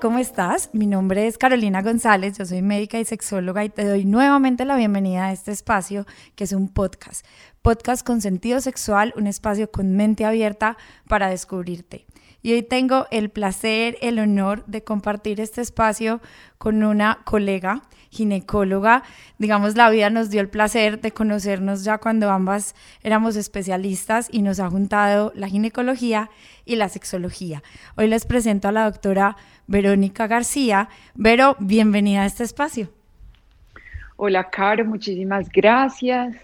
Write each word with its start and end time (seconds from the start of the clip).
¿Cómo 0.00 0.18
estás? 0.18 0.70
Mi 0.72 0.86
nombre 0.86 1.26
es 1.26 1.38
Carolina 1.38 1.82
González, 1.82 2.38
yo 2.38 2.44
soy 2.44 2.62
médica 2.62 3.00
y 3.00 3.04
sexóloga 3.04 3.64
y 3.64 3.68
te 3.68 3.84
doy 3.84 4.04
nuevamente 4.04 4.64
la 4.64 4.76
bienvenida 4.76 5.26
a 5.26 5.32
este 5.32 5.50
espacio 5.50 6.06
que 6.36 6.44
es 6.44 6.52
un 6.52 6.68
podcast. 6.68 7.26
Podcast 7.62 8.06
con 8.06 8.20
sentido 8.20 8.60
sexual, 8.60 9.12
un 9.16 9.26
espacio 9.26 9.70
con 9.70 9.96
mente 9.96 10.24
abierta 10.24 10.76
para 11.08 11.28
descubrirte. 11.28 12.06
Y 12.42 12.52
hoy 12.52 12.62
tengo 12.62 13.06
el 13.10 13.30
placer, 13.30 13.96
el 14.00 14.20
honor 14.20 14.64
de 14.66 14.84
compartir 14.84 15.40
este 15.40 15.62
espacio 15.62 16.20
con 16.58 16.84
una 16.84 17.22
colega 17.24 17.82
ginecóloga. 18.10 19.02
Digamos, 19.38 19.76
la 19.76 19.90
vida 19.90 20.10
nos 20.10 20.30
dio 20.30 20.40
el 20.40 20.48
placer 20.48 21.00
de 21.00 21.12
conocernos 21.12 21.84
ya 21.84 21.98
cuando 21.98 22.30
ambas 22.30 22.74
éramos 23.02 23.36
especialistas 23.36 24.28
y 24.30 24.42
nos 24.42 24.60
ha 24.60 24.70
juntado 24.70 25.32
la 25.34 25.48
ginecología 25.48 26.30
y 26.64 26.76
la 26.76 26.88
sexología. 26.88 27.62
Hoy 27.96 28.08
les 28.08 28.26
presento 28.26 28.68
a 28.68 28.72
la 28.72 28.84
doctora 28.84 29.36
Verónica 29.66 30.26
García. 30.26 30.88
Vero, 31.14 31.56
bienvenida 31.58 32.22
a 32.22 32.26
este 32.26 32.44
espacio. 32.44 32.90
Hola, 34.16 34.50
Caro, 34.50 34.84
muchísimas 34.84 35.48
gracias. 35.48 36.34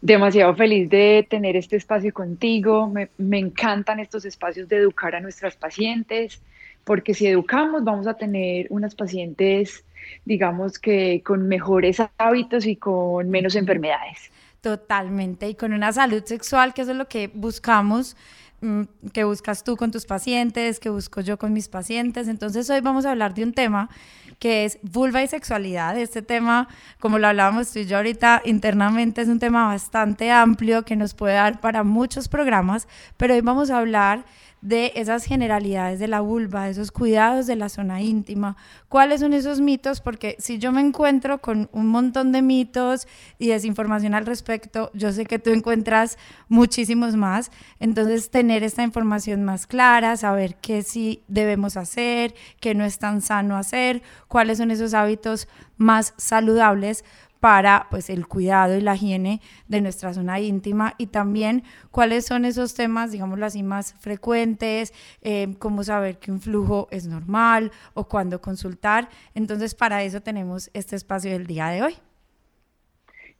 Demasiado 0.00 0.54
feliz 0.54 0.90
de 0.90 1.26
tener 1.30 1.56
este 1.56 1.76
espacio 1.76 2.12
contigo. 2.12 2.88
Me, 2.88 3.08
me, 3.16 3.38
encantan 3.38 4.00
estos 4.00 4.24
espacios 4.24 4.68
de 4.68 4.76
educar 4.76 5.14
a 5.14 5.20
nuestras 5.20 5.56
pacientes, 5.56 6.42
porque 6.82 7.14
si 7.14 7.26
educamos 7.26 7.84
vamos 7.84 8.06
a 8.06 8.14
tener 8.14 8.66
unas 8.68 8.94
pacientes, 8.94 9.84
digamos 10.24 10.78
que 10.78 11.22
con 11.24 11.48
mejores 11.48 11.98
hábitos 12.18 12.66
y 12.66 12.76
con 12.76 13.30
menos 13.30 13.54
enfermedades. 13.54 14.30
Totalmente, 14.60 15.48
y 15.48 15.54
con 15.54 15.72
una 15.72 15.92
salud 15.92 16.24
sexual, 16.24 16.72
que 16.72 16.82
eso 16.82 16.92
es 16.92 16.96
lo 16.96 17.06
que 17.06 17.28
buscamos 17.32 18.16
Mm, 18.64 18.84
que 19.12 19.24
buscas 19.24 19.62
tú 19.62 19.76
con 19.76 19.90
tus 19.90 20.06
pacientes, 20.06 20.80
que 20.80 20.88
busco 20.88 21.20
yo 21.20 21.38
con 21.38 21.52
mis 21.52 21.68
pacientes. 21.68 22.28
Entonces 22.28 22.70
hoy 22.70 22.80
vamos 22.80 23.04
a 23.04 23.10
hablar 23.10 23.34
de 23.34 23.42
un 23.42 23.52
tema 23.52 23.90
que 24.38 24.64
es 24.64 24.78
vulva 24.80 25.22
y 25.22 25.28
sexualidad. 25.28 25.98
Este 25.98 26.22
tema, 26.22 26.68
como 26.98 27.18
lo 27.18 27.28
hablábamos 27.28 27.70
tú 27.70 27.80
y 27.80 27.84
yo 27.84 27.98
ahorita 27.98 28.40
internamente, 28.46 29.20
es 29.20 29.28
un 29.28 29.38
tema 29.38 29.66
bastante 29.66 30.30
amplio 30.30 30.82
que 30.82 30.96
nos 30.96 31.12
puede 31.12 31.34
dar 31.34 31.60
para 31.60 31.82
muchos 31.84 32.28
programas, 32.28 32.88
pero 33.18 33.34
hoy 33.34 33.42
vamos 33.42 33.70
a 33.70 33.78
hablar 33.78 34.24
de 34.64 34.92
esas 34.96 35.26
generalidades 35.26 35.98
de 35.98 36.08
la 36.08 36.20
vulva, 36.20 36.70
esos 36.70 36.90
cuidados 36.90 37.46
de 37.46 37.54
la 37.54 37.68
zona 37.68 38.00
íntima. 38.00 38.56
¿Cuáles 38.88 39.20
son 39.20 39.34
esos 39.34 39.60
mitos? 39.60 40.00
Porque 40.00 40.36
si 40.38 40.58
yo 40.58 40.72
me 40.72 40.80
encuentro 40.80 41.42
con 41.42 41.68
un 41.72 41.88
montón 41.88 42.32
de 42.32 42.40
mitos 42.40 43.06
y 43.38 43.48
desinformación 43.48 44.14
al 44.14 44.24
respecto, 44.24 44.90
yo 44.94 45.12
sé 45.12 45.26
que 45.26 45.38
tú 45.38 45.50
encuentras 45.50 46.16
muchísimos 46.48 47.14
más. 47.14 47.50
Entonces, 47.78 48.30
tener 48.30 48.62
esta 48.62 48.82
información 48.82 49.44
más 49.44 49.66
clara, 49.66 50.16
saber 50.16 50.56
qué 50.56 50.82
sí 50.82 51.22
debemos 51.28 51.76
hacer, 51.76 52.34
qué 52.58 52.74
no 52.74 52.86
es 52.86 52.98
tan 52.98 53.20
sano 53.20 53.58
hacer, 53.58 54.02
cuáles 54.28 54.56
son 54.56 54.70
esos 54.70 54.94
hábitos 54.94 55.46
más 55.76 56.14
saludables 56.16 57.04
para 57.44 57.88
pues 57.90 58.08
el 58.08 58.26
cuidado 58.26 58.74
y 58.74 58.80
la 58.80 58.94
higiene 58.94 59.42
de 59.68 59.82
nuestra 59.82 60.14
zona 60.14 60.40
íntima 60.40 60.94
y 60.96 61.08
también 61.08 61.62
cuáles 61.90 62.24
son 62.24 62.46
esos 62.46 62.72
temas, 62.72 63.12
digámoslo 63.12 63.44
así, 63.44 63.62
más 63.62 63.92
frecuentes, 64.00 64.94
eh, 65.20 65.54
cómo 65.58 65.84
saber 65.84 66.16
que 66.16 66.32
un 66.32 66.40
flujo 66.40 66.88
es 66.90 67.06
normal 67.06 67.70
o 67.92 68.08
cuándo 68.08 68.40
consultar. 68.40 69.10
Entonces, 69.34 69.74
para 69.74 70.02
eso 70.04 70.22
tenemos 70.22 70.70
este 70.72 70.96
espacio 70.96 71.32
del 71.32 71.46
día 71.46 71.68
de 71.68 71.82
hoy. 71.82 71.94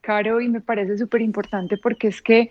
Caro, 0.03 0.38
y 0.42 0.50
me 0.50 0.60
parece 0.60 0.98
súper 0.98 1.22
importante 1.22 1.78
porque 1.78 2.09
es 2.09 2.21
que 2.21 2.50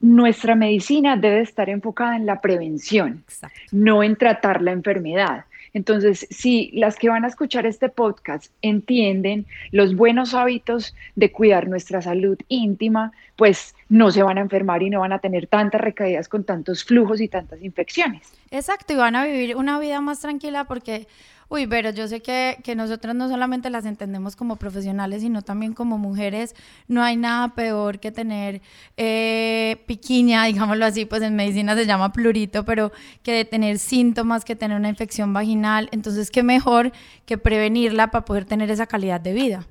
nuestra 0.00 0.56
medicina 0.56 1.16
debe 1.16 1.42
estar 1.42 1.70
enfocada 1.70 2.16
en 2.16 2.26
la 2.26 2.40
prevención, 2.40 3.22
no 3.70 4.02
en 4.02 4.16
tratar 4.16 4.60
la 4.60 4.72
enfermedad. 4.72 5.44
Entonces, 5.72 6.26
si 6.30 6.70
las 6.72 6.96
que 6.96 7.08
van 7.08 7.24
a 7.24 7.28
escuchar 7.28 7.66
este 7.66 7.88
podcast 7.88 8.52
entienden 8.62 9.46
los 9.70 9.94
buenos 9.94 10.34
hábitos 10.34 10.94
de 11.14 11.30
cuidar 11.30 11.68
nuestra 11.68 12.02
salud 12.02 12.38
íntima, 12.48 13.12
pues 13.36 13.74
no 13.90 14.10
se 14.10 14.22
van 14.22 14.38
a 14.38 14.40
enfermar 14.40 14.82
y 14.82 14.88
no 14.88 15.00
van 15.00 15.12
a 15.12 15.18
tener 15.18 15.46
tantas 15.46 15.80
recaídas 15.80 16.28
con 16.28 16.44
tantos 16.44 16.84
flujos 16.84 17.20
y 17.20 17.28
tantas 17.28 17.60
infecciones. 17.62 18.32
Exacto, 18.50 18.94
y 18.94 18.96
van 18.96 19.16
a 19.16 19.24
vivir 19.24 19.56
una 19.56 19.78
vida 19.78 20.00
más 20.00 20.20
tranquila 20.20 20.64
porque 20.64 21.06
Uy, 21.52 21.66
pero 21.66 21.90
yo 21.90 22.06
sé 22.06 22.22
que, 22.22 22.58
que 22.62 22.76
nosotras 22.76 23.16
no 23.16 23.28
solamente 23.28 23.70
las 23.70 23.84
entendemos 23.84 24.36
como 24.36 24.54
profesionales, 24.54 25.22
sino 25.22 25.42
también 25.42 25.72
como 25.72 25.98
mujeres. 25.98 26.54
No 26.86 27.02
hay 27.02 27.16
nada 27.16 27.56
peor 27.56 27.98
que 27.98 28.12
tener 28.12 28.60
eh, 28.96 29.82
piquiña, 29.86 30.44
digámoslo 30.46 30.86
así, 30.86 31.06
pues 31.06 31.22
en 31.22 31.34
medicina 31.34 31.74
se 31.74 31.86
llama 31.86 32.12
plurito, 32.12 32.64
pero 32.64 32.92
que 33.24 33.32
de 33.32 33.44
tener 33.44 33.80
síntomas, 33.80 34.44
que 34.44 34.54
tener 34.54 34.76
una 34.76 34.90
infección 34.90 35.32
vaginal. 35.32 35.88
Entonces, 35.90 36.30
qué 36.30 36.44
mejor 36.44 36.92
que 37.26 37.36
prevenirla 37.36 38.12
para 38.12 38.24
poder 38.24 38.44
tener 38.44 38.70
esa 38.70 38.86
calidad 38.86 39.20
de 39.20 39.32
vida. 39.32 39.66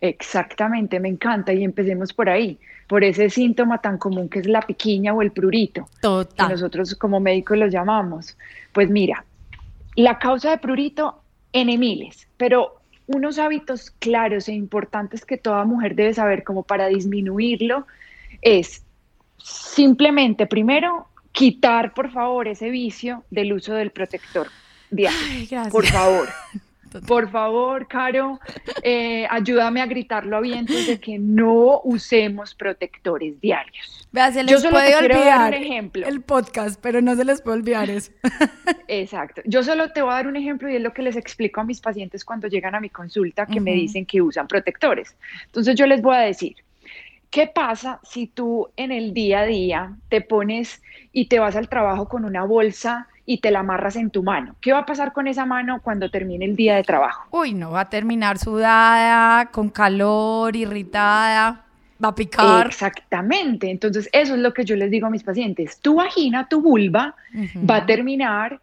Exactamente, 0.00 1.00
me 1.00 1.08
encanta. 1.08 1.52
Y 1.52 1.64
empecemos 1.64 2.12
por 2.12 2.28
ahí, 2.28 2.60
por 2.88 3.04
ese 3.04 3.30
síntoma 3.30 3.78
tan 3.78 3.98
común 3.98 4.28
que 4.28 4.40
es 4.40 4.46
la 4.46 4.62
piquiña 4.62 5.14
o 5.14 5.22
el 5.22 5.32
prurito, 5.32 5.88
Total. 6.00 6.48
que 6.48 6.52
nosotros 6.54 6.94
como 6.94 7.20
médicos 7.20 7.58
lo 7.58 7.66
llamamos. 7.66 8.36
Pues 8.72 8.90
mira, 8.90 9.24
la 9.96 10.18
causa 10.18 10.50
de 10.50 10.58
prurito, 10.58 11.22
N 11.52 11.76
miles, 11.78 12.26
pero 12.36 12.80
unos 13.06 13.38
hábitos 13.38 13.90
claros 13.98 14.48
e 14.48 14.52
importantes 14.52 15.24
que 15.24 15.36
toda 15.36 15.64
mujer 15.64 15.94
debe 15.94 16.14
saber 16.14 16.44
como 16.44 16.62
para 16.62 16.86
disminuirlo 16.86 17.86
es 18.40 18.82
simplemente, 19.38 20.46
primero, 20.46 21.08
quitar 21.32 21.94
por 21.94 22.10
favor 22.10 22.48
ese 22.48 22.70
vicio 22.70 23.24
del 23.30 23.52
uso 23.52 23.74
del 23.74 23.90
protector. 23.90 24.48
Por 25.70 25.86
favor. 25.86 26.28
Por 27.00 27.30
favor, 27.30 27.86
Caro, 27.88 28.38
eh, 28.82 29.26
ayúdame 29.30 29.80
a 29.80 29.86
gritarlo 29.86 30.36
a 30.36 30.40
vientos 30.40 30.86
de 30.86 31.00
que 31.00 31.18
no 31.18 31.80
usemos 31.84 32.54
protectores 32.54 33.40
diarios. 33.40 34.08
Vea, 34.12 34.30
se 34.30 34.44
les 34.44 34.66
puede 34.66 34.94
olvidar 34.94 35.54
ejemplo. 35.54 36.06
el 36.06 36.20
podcast, 36.20 36.78
pero 36.82 37.00
no 37.00 37.16
se 37.16 37.24
les 37.24 37.40
puede 37.40 37.58
olvidar 37.58 37.88
eso. 37.88 38.12
Exacto. 38.88 39.42
Yo 39.46 39.62
solo 39.62 39.90
te 39.92 40.02
voy 40.02 40.12
a 40.12 40.16
dar 40.16 40.26
un 40.26 40.36
ejemplo 40.36 40.68
y 40.68 40.76
es 40.76 40.82
lo 40.82 40.92
que 40.92 41.02
les 41.02 41.16
explico 41.16 41.60
a 41.60 41.64
mis 41.64 41.80
pacientes 41.80 42.24
cuando 42.24 42.48
llegan 42.48 42.74
a 42.74 42.80
mi 42.80 42.90
consulta 42.90 43.46
que 43.46 43.60
me 43.60 43.72
dicen 43.72 44.04
que 44.04 44.20
usan 44.20 44.46
protectores. 44.46 45.16
Entonces 45.46 45.76
yo 45.76 45.86
les 45.86 46.02
voy 46.02 46.16
a 46.16 46.20
decir, 46.20 46.56
¿qué 47.30 47.46
pasa 47.46 48.00
si 48.02 48.26
tú 48.26 48.68
en 48.76 48.92
el 48.92 49.14
día 49.14 49.40
a 49.40 49.46
día 49.46 49.96
te 50.08 50.20
pones 50.20 50.82
y 51.12 51.26
te 51.26 51.38
vas 51.38 51.56
al 51.56 51.68
trabajo 51.68 52.08
con 52.08 52.24
una 52.24 52.44
bolsa 52.44 53.08
y 53.24 53.38
te 53.38 53.50
la 53.50 53.60
amarras 53.60 53.96
en 53.96 54.10
tu 54.10 54.22
mano. 54.22 54.56
¿Qué 54.60 54.72
va 54.72 54.80
a 54.80 54.86
pasar 54.86 55.12
con 55.12 55.26
esa 55.26 55.46
mano 55.46 55.80
cuando 55.82 56.10
termine 56.10 56.44
el 56.44 56.56
día 56.56 56.76
de 56.76 56.82
trabajo? 56.82 57.26
Uy, 57.30 57.54
no, 57.54 57.70
va 57.70 57.82
a 57.82 57.88
terminar 57.88 58.38
sudada, 58.38 59.46
con 59.46 59.70
calor, 59.70 60.56
irritada, 60.56 61.64
va 62.02 62.08
a 62.08 62.14
picar. 62.14 62.66
Exactamente, 62.66 63.70
entonces 63.70 64.08
eso 64.12 64.34
es 64.34 64.40
lo 64.40 64.52
que 64.52 64.64
yo 64.64 64.76
les 64.76 64.90
digo 64.90 65.06
a 65.06 65.10
mis 65.10 65.22
pacientes. 65.22 65.78
Tu 65.80 65.94
vagina, 65.94 66.48
tu 66.48 66.60
vulva, 66.60 67.14
va 67.68 67.76
a 67.76 67.86
terminar 67.86 68.60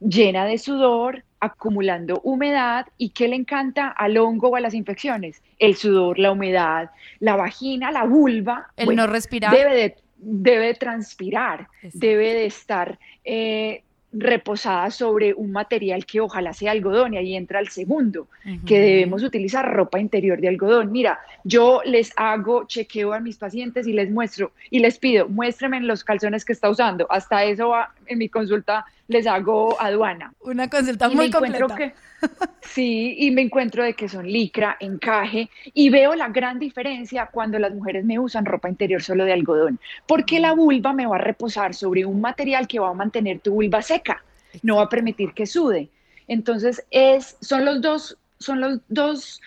llena 0.00 0.44
de 0.44 0.58
sudor, 0.58 1.24
acumulando 1.40 2.20
humedad 2.22 2.86
y 2.96 3.10
¿qué 3.10 3.28
le 3.28 3.36
encanta 3.36 3.88
al 3.88 4.16
hongo 4.18 4.48
o 4.48 4.56
a 4.56 4.60
las 4.60 4.74
infecciones? 4.74 5.42
El 5.58 5.76
sudor, 5.76 6.18
la 6.18 6.32
humedad, 6.32 6.90
la 7.20 7.36
vagina, 7.36 7.90
la 7.90 8.04
vulva. 8.04 8.68
El 8.76 8.94
no 8.94 9.06
respirar. 9.06 9.52
Debe 9.52 9.74
de, 9.74 9.96
debe 10.16 10.66
de 10.66 10.74
transpirar, 10.74 11.68
debe 11.92 12.34
de 12.34 12.46
estar 12.46 12.98
eh, 13.24 13.82
reposada 14.18 14.90
sobre 14.90 15.34
un 15.34 15.52
material 15.52 16.04
que 16.06 16.20
ojalá 16.20 16.52
sea 16.52 16.72
algodón 16.72 17.14
y 17.14 17.18
ahí 17.18 17.36
entra 17.36 17.60
el 17.60 17.68
segundo, 17.68 18.28
que 18.66 18.80
debemos 18.80 19.22
utilizar 19.22 19.70
ropa 19.72 19.98
interior 19.98 20.40
de 20.40 20.48
algodón. 20.48 20.92
Mira, 20.92 21.20
yo 21.44 21.80
les 21.84 22.12
hago 22.16 22.64
chequeo 22.66 23.12
a 23.12 23.20
mis 23.20 23.36
pacientes 23.36 23.86
y 23.86 23.92
les 23.92 24.10
muestro 24.10 24.52
y 24.70 24.78
les 24.80 24.98
pido, 24.98 25.28
muéstrenme 25.28 25.80
los 25.80 26.04
calzones 26.04 26.44
que 26.44 26.52
está 26.52 26.70
usando. 26.70 27.06
Hasta 27.10 27.44
eso 27.44 27.68
va 27.68 27.92
en 28.06 28.18
mi 28.18 28.28
consulta 28.28 28.84
les 29.08 29.26
hago 29.26 29.80
aduana. 29.80 30.32
Una 30.40 30.68
consulta 30.68 31.08
muy 31.08 31.30
completa. 31.30 31.74
Que, 31.74 31.94
sí, 32.62 33.14
y 33.18 33.30
me 33.30 33.42
encuentro 33.42 33.84
de 33.84 33.94
que 33.94 34.08
son 34.08 34.26
licra, 34.26 34.76
encaje, 34.80 35.50
y 35.72 35.90
veo 35.90 36.14
la 36.14 36.28
gran 36.28 36.58
diferencia 36.58 37.26
cuando 37.26 37.58
las 37.58 37.74
mujeres 37.74 38.04
me 38.04 38.18
usan 38.18 38.44
ropa 38.44 38.68
interior 38.68 39.02
solo 39.02 39.24
de 39.24 39.32
algodón, 39.32 39.78
porque 40.06 40.40
la 40.40 40.52
vulva 40.52 40.92
me 40.92 41.06
va 41.06 41.16
a 41.16 41.20
reposar 41.20 41.74
sobre 41.74 42.04
un 42.04 42.20
material 42.20 42.66
que 42.66 42.78
va 42.78 42.90
a 42.90 42.94
mantener 42.94 43.40
tu 43.40 43.52
vulva 43.52 43.82
seca, 43.82 44.22
no 44.62 44.76
va 44.76 44.84
a 44.84 44.88
permitir 44.88 45.32
que 45.32 45.46
sude. 45.46 45.88
Entonces, 46.28 46.84
es, 46.90 47.36
son 47.40 47.64
los 47.64 47.80
dos 47.80 48.18
son 48.38 48.60
los 48.60 48.80
dos, 48.88 49.40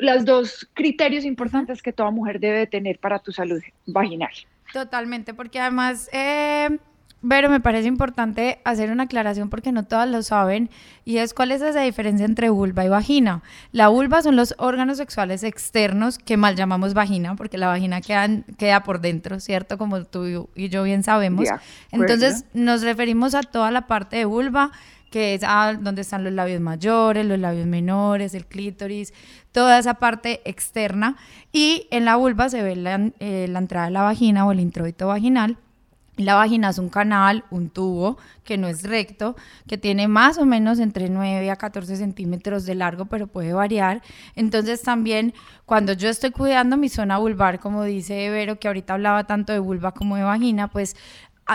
los 0.00 0.24
dos 0.24 0.68
criterios 0.74 1.24
importantes 1.24 1.82
que 1.82 1.92
toda 1.92 2.10
mujer 2.10 2.40
debe 2.40 2.66
tener 2.66 2.98
para 2.98 3.18
tu 3.20 3.32
salud 3.32 3.62
vaginal. 3.86 4.32
Totalmente, 4.72 5.34
porque 5.34 5.60
además 5.60 6.08
eh, 6.12 6.78
pero 7.26 7.50
me 7.50 7.60
parece 7.60 7.88
importante 7.88 8.60
hacer 8.64 8.90
una 8.90 9.04
aclaración 9.04 9.50
porque 9.50 9.72
no 9.72 9.84
todas 9.84 10.08
lo 10.08 10.22
saben 10.22 10.70
y 11.04 11.18
es 11.18 11.34
cuál 11.34 11.52
es 11.52 11.60
esa 11.60 11.82
diferencia 11.82 12.24
entre 12.24 12.48
vulva 12.48 12.84
y 12.84 12.88
vagina. 12.88 13.42
La 13.72 13.88
vulva 13.88 14.22
son 14.22 14.36
los 14.36 14.54
órganos 14.58 14.96
sexuales 14.96 15.42
externos 15.42 16.18
que 16.18 16.36
mal 16.36 16.56
llamamos 16.56 16.94
vagina 16.94 17.36
porque 17.36 17.58
la 17.58 17.66
vagina 17.66 18.00
queda, 18.00 18.28
queda 18.56 18.82
por 18.82 19.00
dentro, 19.00 19.38
¿cierto? 19.38 19.76
Como 19.76 20.04
tú 20.04 20.48
y 20.54 20.68
yo 20.68 20.82
bien 20.82 21.02
sabemos. 21.02 21.46
Entonces 21.92 22.46
nos 22.54 22.82
referimos 22.82 23.34
a 23.34 23.42
toda 23.42 23.70
la 23.70 23.86
parte 23.86 24.16
de 24.16 24.24
vulva 24.24 24.72
que 25.10 25.34
es 25.34 25.40
donde 25.80 26.02
están 26.02 26.22
los 26.22 26.32
labios 26.32 26.60
mayores, 26.60 27.26
los 27.26 27.38
labios 27.38 27.66
menores, 27.66 28.32
el 28.32 28.46
clítoris, 28.46 29.12
toda 29.50 29.76
esa 29.80 29.94
parte 29.94 30.40
externa. 30.44 31.16
Y 31.52 31.88
en 31.90 32.04
la 32.04 32.14
vulva 32.14 32.48
se 32.48 32.62
ve 32.62 32.76
la, 32.76 33.10
eh, 33.18 33.46
la 33.48 33.58
entrada 33.58 33.86
de 33.86 33.92
la 33.92 34.02
vagina 34.02 34.46
o 34.46 34.52
el 34.52 34.60
introito 34.60 35.08
vaginal 35.08 35.58
la 36.20 36.34
vagina 36.34 36.70
es 36.70 36.78
un 36.78 36.88
canal, 36.88 37.44
un 37.50 37.70
tubo 37.70 38.18
que 38.44 38.58
no 38.58 38.68
es 38.68 38.82
recto, 38.82 39.36
que 39.68 39.78
tiene 39.78 40.08
más 40.08 40.38
o 40.38 40.44
menos 40.44 40.78
entre 40.78 41.08
9 41.08 41.50
a 41.50 41.56
14 41.56 41.96
centímetros 41.96 42.66
de 42.66 42.74
largo, 42.74 43.06
pero 43.06 43.26
puede 43.26 43.52
variar. 43.52 44.02
Entonces 44.34 44.82
también 44.82 45.34
cuando 45.66 45.92
yo 45.92 46.08
estoy 46.08 46.32
cuidando 46.32 46.76
mi 46.76 46.88
zona 46.88 47.18
vulvar, 47.18 47.60
como 47.60 47.84
dice 47.84 48.28
Vero, 48.30 48.58
que 48.58 48.68
ahorita 48.68 48.94
hablaba 48.94 49.24
tanto 49.24 49.52
de 49.52 49.60
vulva 49.60 49.92
como 49.92 50.16
de 50.16 50.24
vagina, 50.24 50.68
pues 50.68 50.96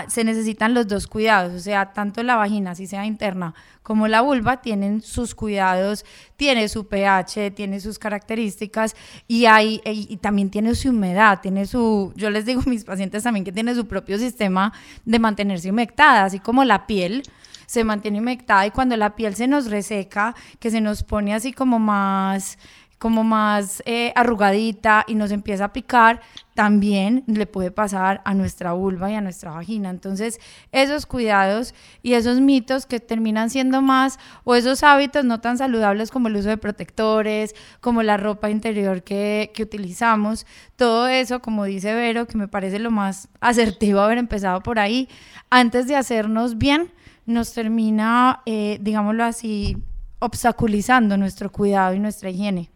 se 0.07 0.24
necesitan 0.24 0.74
los 0.74 0.88
dos 0.88 1.07
cuidados, 1.07 1.53
o 1.53 1.59
sea, 1.59 1.94
tanto 1.94 2.24
la 2.24 2.36
vagina, 2.36 2.75
si 2.75 2.88
sea 2.88 3.06
interna, 3.06 3.53
como 3.83 4.07
la 4.07 4.21
vulva, 4.21 4.62
tienen 4.62 5.01
sus 5.01 5.36
cuidados, 5.36 6.06
tiene 6.38 6.68
su 6.69 6.88
pH, 6.88 7.51
tiene 7.51 7.80
sus 7.80 8.00
características 8.00 8.95
y, 9.27 9.45
hay, 9.45 9.81
y 9.86 10.18
también 10.18 10.50
tiene 10.50 10.74
su 10.75 10.89
humedad, 10.89 11.39
tiene 11.42 11.65
su, 11.65 12.12
yo 12.15 12.30
les 12.30 12.45
digo 12.45 12.62
a 12.65 12.69
mis 12.69 12.83
pacientes 12.83 13.24
también 13.24 13.45
que 13.45 13.51
tiene 13.51 13.75
su 13.75 13.88
propio 13.88 14.18
sistema 14.18 14.74
de 15.06 15.19
mantenerse 15.19 15.69
humectada, 15.69 16.25
así 16.25 16.39
como 16.39 16.63
la 16.63 16.88
piel 16.88 17.24
se 17.68 17.83
mantiene 17.83 18.19
humectada 18.19 18.65
y 18.65 18.71
cuando 18.71 18.95
la 18.97 19.15
piel 19.15 19.36
se 19.36 19.47
nos 19.47 19.69
reseca, 19.69 20.36
que 20.59 20.71
se 20.71 20.81
nos 20.81 21.03
pone 21.03 21.33
así 21.33 21.53
como 21.53 21.80
más 21.80 22.57
como 23.06 23.24
más 23.24 23.84
eh, 23.86 24.12
arrugadita 24.16 25.04
y 25.06 25.13
nos 25.13 25.30
empieza 25.30 25.66
a 25.66 25.74
picar, 25.74 26.22
también 26.56 27.24
le 27.28 27.46
puede 27.46 27.69
pasar 27.69 28.24
a 28.25 28.34
nuestra 28.34 28.72
vulva 28.72 29.12
y 29.12 29.13
a 29.13 29.22
nuestra 29.22 29.52
vagina. 29.52 29.92
Entonces, 29.92 30.40
esos 30.72 31.06
cuidados 31.06 31.75
y 32.02 32.13
esos 32.13 32.42
mitos 32.42 32.88
que 32.88 33.00
terminan 33.00 33.52
siendo 33.52 33.84
más, 33.84 34.18
o 34.44 34.56
esos 34.56 34.81
hábitos 34.81 35.24
no 35.24 35.40
tan 35.40 35.60
saludables 35.60 36.10
como 36.10 36.30
el 36.30 36.36
uso 36.36 36.50
de 36.50 36.57
protectores, 36.57 37.54
como 37.80 38.02
la 38.02 38.18
ropa 38.18 38.50
interior 38.50 39.04
que, 39.04 39.52
que 39.54 39.62
utilizamos, 39.62 40.48
todo 40.75 41.07
eso, 41.07 41.44
como 41.44 41.66
dice 41.66 41.94
Vero, 41.94 42.25
que 42.25 42.40
me 42.40 42.48
parece 42.48 42.80
lo 42.80 42.90
más 42.90 43.30
asertivo 43.40 44.00
haber 44.00 44.18
empezado 44.18 44.63
por 44.63 44.80
ahí, 44.80 45.10
antes 45.52 45.86
de 45.86 45.96
hacernos 45.96 46.57
bien, 46.57 46.92
nos 47.28 47.54
termina, 47.54 48.42
eh, 48.48 48.80
digámoslo 48.81 49.25
así, 49.25 49.78
obstaculizando 50.18 51.18
nuestro 51.18 51.52
cuidado 51.52 51.94
y 51.94 52.00
nuestra 52.00 52.31
higiene. 52.31 52.72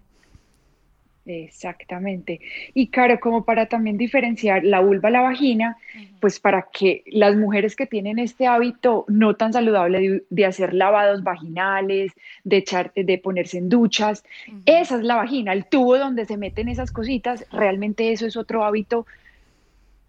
Exactamente. 1.30 2.40
Y 2.74 2.88
claro, 2.88 3.20
como 3.20 3.46
para 3.46 3.68
también 3.68 3.98
diferenciar 3.98 4.64
la 4.64 4.80
vulva 4.80 5.12
la 5.12 5.22
vagina, 5.22 5.78
pues 6.20 6.40
para 6.40 6.68
que 6.74 7.04
las 7.06 7.36
mujeres 7.36 7.76
que 7.76 7.86
tienen 7.86 8.18
este 8.18 8.48
hábito 8.48 9.06
no 9.08 9.36
tan 9.36 9.54
saludable 9.54 10.24
de, 10.28 10.46
hacer 10.46 10.74
lavados 10.74 11.24
vaginales, 11.24 12.14
de 12.44 12.58
echar, 12.58 12.92
de 12.96 13.18
ponerse 13.20 13.60
en 13.60 13.70
duchas, 13.70 14.24
esa 14.66 14.96
es 14.96 15.04
la 15.04 15.18
vagina, 15.18 15.54
el 15.54 15.66
tubo 15.66 16.00
donde 16.00 16.26
se 16.26 16.36
meten 16.36 16.68
esas 16.68 16.92
cositas, 16.92 17.46
realmente 17.52 18.12
eso 18.12 18.26
es 18.26 18.36
otro 18.36 18.64
hábito 18.64 19.06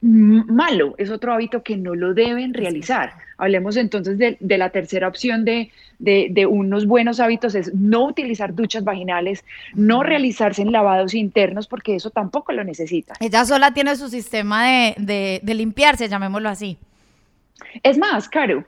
malo, 0.02 0.94
es 0.96 1.10
otro 1.10 1.32
hábito 1.32 1.62
que 1.62 1.76
no 1.76 1.94
lo 1.94 2.14
deben 2.14 2.54
realizar. 2.54 3.12
Hablemos 3.36 3.76
entonces 3.76 4.18
de, 4.18 4.58
la 4.58 4.70
tercera 4.70 5.08
opción 5.08 5.44
de, 5.44 5.70
unos 6.48 6.86
buenos 6.86 7.20
hábitos, 7.20 7.54
es 7.54 7.74
no 7.74 8.06
utilizar 8.06 8.54
duchas 8.54 8.84
vaginales, 8.84 9.44
no 9.74 10.02
realizarse 10.02 10.62
en 10.62 10.72
lavados 10.72 11.14
internos, 11.14 11.66
porque 11.66 11.96
eso 11.96 12.10
tampoco 12.10 12.52
lo 12.52 12.64
necesita. 12.64 13.14
Ella 13.20 13.44
sola 13.44 13.74
tiene 13.74 13.96
su 13.96 14.08
sistema 14.08 14.66
de, 14.66 15.40
de 15.42 15.54
limpiarse, 15.54 16.08
llamémoslo 16.08 16.48
así. 16.48 16.78
Es 17.82 17.98
más, 17.98 18.28
Caro, 18.28 18.64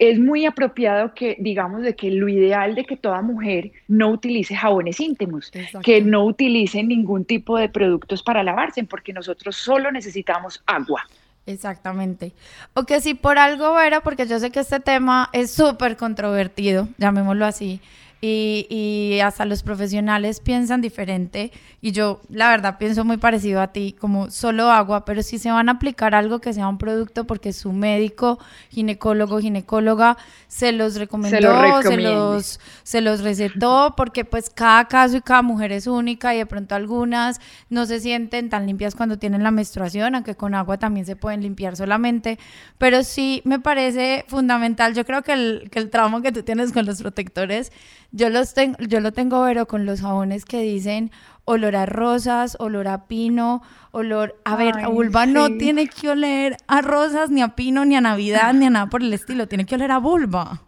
es 0.00 0.18
muy 0.18 0.46
apropiado 0.46 1.12
que 1.14 1.36
digamos 1.38 1.82
de 1.82 1.94
que 1.94 2.10
lo 2.10 2.26
ideal 2.26 2.74
de 2.74 2.84
que 2.86 2.96
toda 2.96 3.20
mujer 3.20 3.70
no 3.86 4.08
utilice 4.08 4.56
jabones 4.56 4.98
íntimos, 4.98 5.52
que 5.82 6.00
no 6.00 6.24
utilice 6.24 6.82
ningún 6.82 7.26
tipo 7.26 7.58
de 7.58 7.68
productos 7.68 8.22
para 8.22 8.42
lavarse, 8.42 8.82
porque 8.84 9.12
nosotros 9.12 9.56
solo 9.56 9.92
necesitamos 9.92 10.62
agua. 10.66 11.06
Exactamente. 11.44 12.32
O 12.72 12.84
que 12.84 13.00
si 13.00 13.12
por 13.12 13.38
algo 13.38 13.78
era, 13.78 14.00
porque 14.00 14.26
yo 14.26 14.38
sé 14.38 14.50
que 14.50 14.60
este 14.60 14.80
tema 14.80 15.28
es 15.34 15.50
súper 15.50 15.98
controvertido, 15.98 16.88
llamémoslo 16.96 17.44
así, 17.44 17.82
y, 18.20 18.66
y, 18.68 19.20
hasta 19.20 19.46
los 19.46 19.62
profesionales 19.62 20.40
piensan 20.40 20.80
diferente. 20.80 21.52
Y 21.80 21.92
yo 21.92 22.20
la 22.28 22.50
verdad 22.50 22.76
pienso 22.78 23.04
muy 23.04 23.16
parecido 23.16 23.62
a 23.62 23.68
ti, 23.68 23.96
como 23.98 24.30
solo 24.30 24.70
agua, 24.70 25.06
pero 25.06 25.22
si 25.22 25.38
se 25.38 25.50
van 25.50 25.70
a 25.70 25.72
aplicar 25.72 26.14
algo 26.14 26.40
que 26.40 26.52
sea 26.52 26.68
un 26.68 26.76
producto 26.76 27.24
porque 27.24 27.54
su 27.54 27.72
médico, 27.72 28.38
ginecólogo, 28.70 29.40
ginecóloga 29.40 30.18
se 30.48 30.72
los 30.72 30.96
recomendó, 30.96 31.82
se, 31.82 31.96
los, 31.96 32.60
se 32.82 33.00
los 33.00 33.22
recetó, 33.22 33.94
porque 33.96 34.24
pues 34.24 34.50
cada 34.50 34.86
caso 34.86 35.16
y 35.16 35.20
cada 35.22 35.42
mujer 35.42 35.72
es 35.72 35.86
única 35.86 36.34
y 36.34 36.38
de 36.38 36.46
pronto 36.46 36.74
algunas 36.74 37.40
no 37.70 37.86
se 37.86 38.00
sienten 38.00 38.50
tan 38.50 38.66
limpias 38.66 38.94
cuando 38.94 39.18
tienen 39.18 39.42
la 39.42 39.50
menstruación, 39.50 40.14
aunque 40.14 40.34
con 40.34 40.54
agua 40.54 40.78
también 40.78 41.06
se 41.06 41.16
pueden 41.16 41.40
limpiar 41.40 41.76
solamente, 41.76 42.38
pero 42.76 43.02
sí 43.02 43.40
me 43.44 43.60
parece 43.60 44.24
fundamental, 44.28 44.94
yo 44.94 45.04
creo 45.06 45.22
que 45.22 45.32
el, 45.32 45.68
que 45.70 45.78
el 45.78 45.88
trauma 45.88 46.20
que 46.20 46.32
tú 46.32 46.42
tienes 46.42 46.72
con 46.72 46.84
los 46.84 47.00
protectores, 47.00 47.72
yo, 48.12 48.28
los 48.28 48.54
tengo, 48.54 48.76
yo 48.78 49.00
lo 49.00 49.12
tengo, 49.12 49.44
pero 49.44 49.66
con 49.66 49.86
los 49.86 50.00
jabones 50.00 50.44
que 50.44 50.62
dicen 50.62 51.10
olor 51.44 51.76
a 51.76 51.86
rosas, 51.86 52.56
olor 52.60 52.88
a 52.88 53.06
pino, 53.06 53.62
olor... 53.90 54.36
A 54.44 54.56
ver, 54.56 54.78
a 54.78 54.88
vulva 54.88 55.26
no 55.26 55.56
tiene 55.56 55.88
que 55.88 56.08
oler 56.08 56.56
a 56.68 56.80
rosas, 56.80 57.30
ni 57.30 57.42
a 57.42 57.48
pino, 57.48 57.84
ni 57.84 57.96
a 57.96 58.00
Navidad, 58.00 58.52
ni 58.54 58.66
a 58.66 58.70
nada 58.70 58.86
por 58.86 59.02
el 59.02 59.12
estilo. 59.12 59.48
Tiene 59.48 59.66
que 59.66 59.74
oler 59.74 59.90
a 59.90 59.98
vulva. 59.98 60.60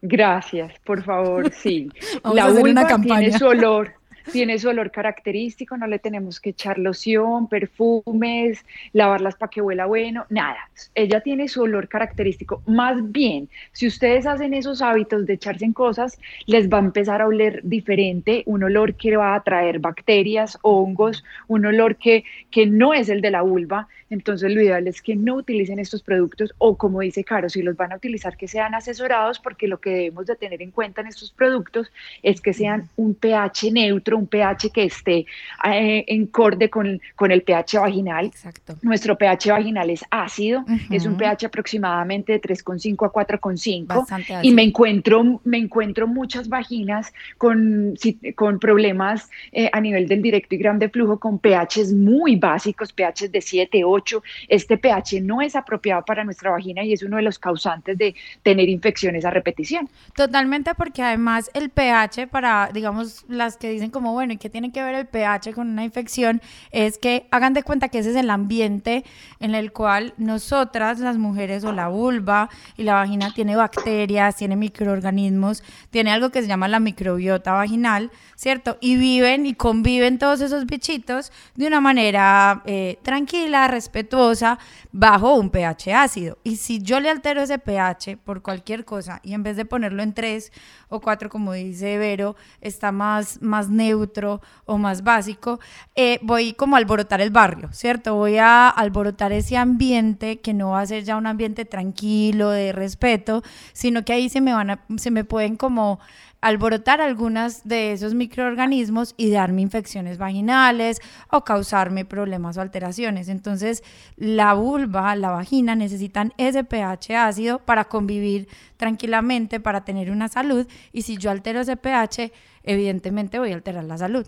Gracias, 0.00 0.72
por 0.84 1.02
favor, 1.02 1.50
sí. 1.52 1.90
La 2.34 2.48
vulva 2.48 2.86
tiene 3.02 3.38
su 3.38 3.46
olor 3.46 3.94
tiene 4.32 4.58
su 4.58 4.68
olor 4.68 4.90
característico, 4.90 5.76
no 5.76 5.86
le 5.86 5.98
tenemos 5.98 6.40
que 6.40 6.50
echar 6.50 6.78
loción, 6.78 7.48
perfumes, 7.48 8.64
lavarlas 8.92 9.36
para 9.36 9.50
que 9.50 9.60
huela 9.60 9.86
bueno, 9.86 10.26
nada. 10.30 10.70
Ella 10.94 11.20
tiene 11.20 11.48
su 11.48 11.62
olor 11.62 11.88
característico. 11.88 12.62
Más 12.66 13.12
bien, 13.12 13.48
si 13.72 13.86
ustedes 13.86 14.26
hacen 14.26 14.54
esos 14.54 14.82
hábitos 14.82 15.26
de 15.26 15.34
echarse 15.34 15.64
en 15.64 15.72
cosas, 15.72 16.18
les 16.46 16.68
va 16.68 16.78
a 16.78 16.80
empezar 16.80 17.22
a 17.22 17.26
oler 17.26 17.60
diferente, 17.62 18.42
un 18.46 18.64
olor 18.64 18.94
que 18.94 19.16
va 19.16 19.34
a 19.34 19.42
traer 19.42 19.78
bacterias, 19.78 20.58
hongos, 20.62 21.24
un 21.48 21.66
olor 21.66 21.96
que, 21.96 22.24
que 22.50 22.66
no 22.66 22.94
es 22.94 23.08
el 23.08 23.20
de 23.20 23.30
la 23.30 23.42
vulva. 23.42 23.88
Entonces, 24.10 24.52
lo 24.52 24.62
ideal 24.62 24.86
es 24.86 25.02
que 25.02 25.16
no 25.16 25.34
utilicen 25.36 25.78
estos 25.78 26.02
productos 26.02 26.54
o, 26.58 26.76
como 26.76 27.00
dice 27.00 27.24
Caro, 27.24 27.48
si 27.48 27.62
los 27.62 27.76
van 27.76 27.92
a 27.92 27.96
utilizar, 27.96 28.36
que 28.36 28.48
sean 28.48 28.74
asesorados, 28.74 29.38
porque 29.38 29.66
lo 29.66 29.80
que 29.80 29.90
debemos 29.90 30.26
de 30.26 30.36
tener 30.36 30.62
en 30.62 30.70
cuenta 30.70 31.00
en 31.00 31.08
estos 31.08 31.32
productos 31.32 31.90
es 32.22 32.40
que 32.40 32.52
sean 32.52 32.88
un 32.96 33.14
pH 33.14 33.72
neutro 33.72 34.13
un 34.14 34.26
pH 34.26 34.70
que 34.70 34.84
esté 34.84 35.26
eh, 35.64 36.04
en 36.06 36.26
corde 36.26 36.70
con, 36.70 37.00
con, 37.16 37.30
el 37.30 37.42
pH 37.42 37.78
vaginal. 37.78 38.26
Exacto. 38.26 38.76
Nuestro 38.82 39.16
pH 39.16 39.50
vaginal 39.50 39.90
es 39.90 40.04
ácido, 40.10 40.64
es 40.90 41.06
un 41.06 41.16
pH 41.16 41.46
aproximadamente 41.46 42.32
de 42.32 42.40
3,5 42.40 43.06
a 43.06 43.12
4,5 43.12 44.42
y 44.42 44.52
me 44.52 44.62
encuentro, 44.62 45.40
me 45.44 45.58
encuentro 45.58 46.06
muchas 46.06 46.48
vaginas 46.48 47.12
con, 47.38 47.94
con 48.34 48.58
problemas 48.58 49.30
eh, 49.52 49.70
a 49.72 49.80
nivel 49.80 50.06
del 50.06 50.22
directo 50.22 50.54
y 50.54 50.58
gram 50.58 50.78
de 50.78 50.88
flujo 50.88 51.18
con 51.18 51.38
pHs 51.38 51.92
muy 51.92 52.36
básicos, 52.36 52.92
pHs 52.92 53.30
de 53.30 53.40
7, 53.40 53.82
8. 53.84 54.22
Este 54.48 54.76
pH 54.76 55.20
no 55.20 55.40
es 55.40 55.56
apropiado 55.56 56.04
para 56.04 56.24
nuestra 56.24 56.50
vagina 56.50 56.84
y 56.84 56.92
es 56.92 57.02
uno 57.02 57.16
de 57.16 57.22
los 57.22 57.38
causantes 57.38 57.96
de 57.98 58.14
tener 58.42 58.68
infecciones 58.68 59.24
a 59.24 59.30
repetición. 59.30 59.88
Totalmente 60.14 60.74
porque 60.74 61.02
además 61.02 61.50
el 61.54 61.70
pH 61.70 62.26
para, 62.28 62.70
digamos, 62.72 63.24
las 63.28 63.56
que 63.56 63.70
dicen 63.70 63.90
como 63.90 64.03
bueno, 64.12 64.32
¿y 64.32 64.36
qué 64.36 64.50
tiene 64.50 64.72
que 64.72 64.82
ver 64.82 64.94
el 64.94 65.06
pH 65.06 65.52
con 65.54 65.68
una 65.68 65.84
infección? 65.84 66.40
Es 66.70 66.98
que 66.98 67.26
hagan 67.30 67.54
de 67.54 67.62
cuenta 67.62 67.88
que 67.88 67.98
ese 67.98 68.10
es 68.10 68.16
el 68.16 68.30
ambiente 68.30 69.04
en 69.40 69.54
el 69.54 69.72
cual 69.72 70.14
nosotras, 70.16 71.00
las 71.00 71.16
mujeres 71.16 71.64
o 71.64 71.72
la 71.72 71.88
vulva 71.88 72.48
y 72.76 72.82
la 72.82 72.94
vagina 72.94 73.32
tiene 73.34 73.56
bacterias, 73.56 74.36
tiene 74.36 74.56
microorganismos, 74.56 75.62
tiene 75.90 76.10
algo 76.10 76.30
que 76.30 76.42
se 76.42 76.48
llama 76.48 76.68
la 76.68 76.80
microbiota 76.80 77.52
vaginal, 77.52 78.10
¿cierto? 78.36 78.78
Y 78.80 78.96
viven 78.96 79.46
y 79.46 79.54
conviven 79.54 80.18
todos 80.18 80.40
esos 80.40 80.66
bichitos 80.66 81.32
de 81.54 81.66
una 81.66 81.80
manera 81.80 82.62
eh, 82.66 82.98
tranquila, 83.02 83.68
respetuosa, 83.68 84.58
bajo 84.92 85.34
un 85.34 85.50
pH 85.50 85.94
ácido. 85.94 86.38
Y 86.44 86.56
si 86.56 86.80
yo 86.80 87.00
le 87.00 87.10
altero 87.10 87.42
ese 87.42 87.58
pH 87.58 88.16
por 88.16 88.42
cualquier 88.42 88.84
cosa 88.84 89.20
y 89.22 89.34
en 89.34 89.42
vez 89.42 89.56
de 89.56 89.64
ponerlo 89.64 90.02
en 90.02 90.14
3 90.14 90.52
o 90.96 91.00
4, 91.00 91.28
como 91.28 91.52
dice 91.52 91.98
Vero, 91.98 92.36
está 92.60 92.92
más, 92.92 93.40
más 93.42 93.68
neutro 93.68 94.40
o 94.64 94.78
más 94.78 95.02
básico, 95.02 95.60
eh, 95.94 96.18
voy 96.22 96.52
como 96.52 96.76
a 96.76 96.78
alborotar 96.78 97.20
el 97.20 97.30
barrio, 97.30 97.68
¿cierto? 97.72 98.14
Voy 98.14 98.38
a 98.38 98.68
alborotar 98.68 99.32
ese 99.32 99.56
ambiente 99.56 100.40
que 100.40 100.54
no 100.54 100.70
va 100.70 100.80
a 100.80 100.86
ser 100.86 101.04
ya 101.04 101.16
un 101.16 101.26
ambiente 101.26 101.64
tranquilo, 101.64 102.50
de 102.50 102.72
respeto, 102.72 103.42
sino 103.72 104.04
que 104.04 104.12
ahí 104.12 104.28
se 104.28 104.40
me 104.40 104.52
van 104.52 104.70
a, 104.70 104.84
se 104.96 105.10
me 105.10 105.24
pueden 105.24 105.56
como 105.56 106.00
alborotar 106.44 107.00
algunas 107.00 107.66
de 107.66 107.92
esos 107.92 108.12
microorganismos 108.12 109.14
y 109.16 109.30
darme 109.30 109.62
infecciones 109.62 110.18
vaginales 110.18 111.00
o 111.30 111.42
causarme 111.42 112.04
problemas 112.04 112.58
o 112.58 112.60
alteraciones. 112.60 113.30
Entonces, 113.30 113.82
la 114.18 114.52
vulva, 114.52 115.16
la 115.16 115.30
vagina 115.30 115.74
necesitan 115.74 116.34
ese 116.36 116.62
pH 116.62 117.16
ácido 117.16 117.60
para 117.60 117.86
convivir 117.86 118.46
tranquilamente, 118.76 119.58
para 119.58 119.86
tener 119.86 120.10
una 120.10 120.28
salud 120.28 120.66
y 120.92 121.00
si 121.00 121.16
yo 121.16 121.30
altero 121.30 121.60
ese 121.60 121.78
pH, 121.78 122.30
evidentemente 122.62 123.38
voy 123.38 123.52
a 123.52 123.54
alterar 123.54 123.84
la 123.84 123.96
salud. 123.96 124.26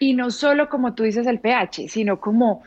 Y 0.00 0.14
no 0.14 0.30
solo 0.30 0.70
como 0.70 0.94
tú 0.94 1.02
dices 1.02 1.26
el 1.26 1.40
pH, 1.40 1.90
sino 1.90 2.20
como 2.20 2.62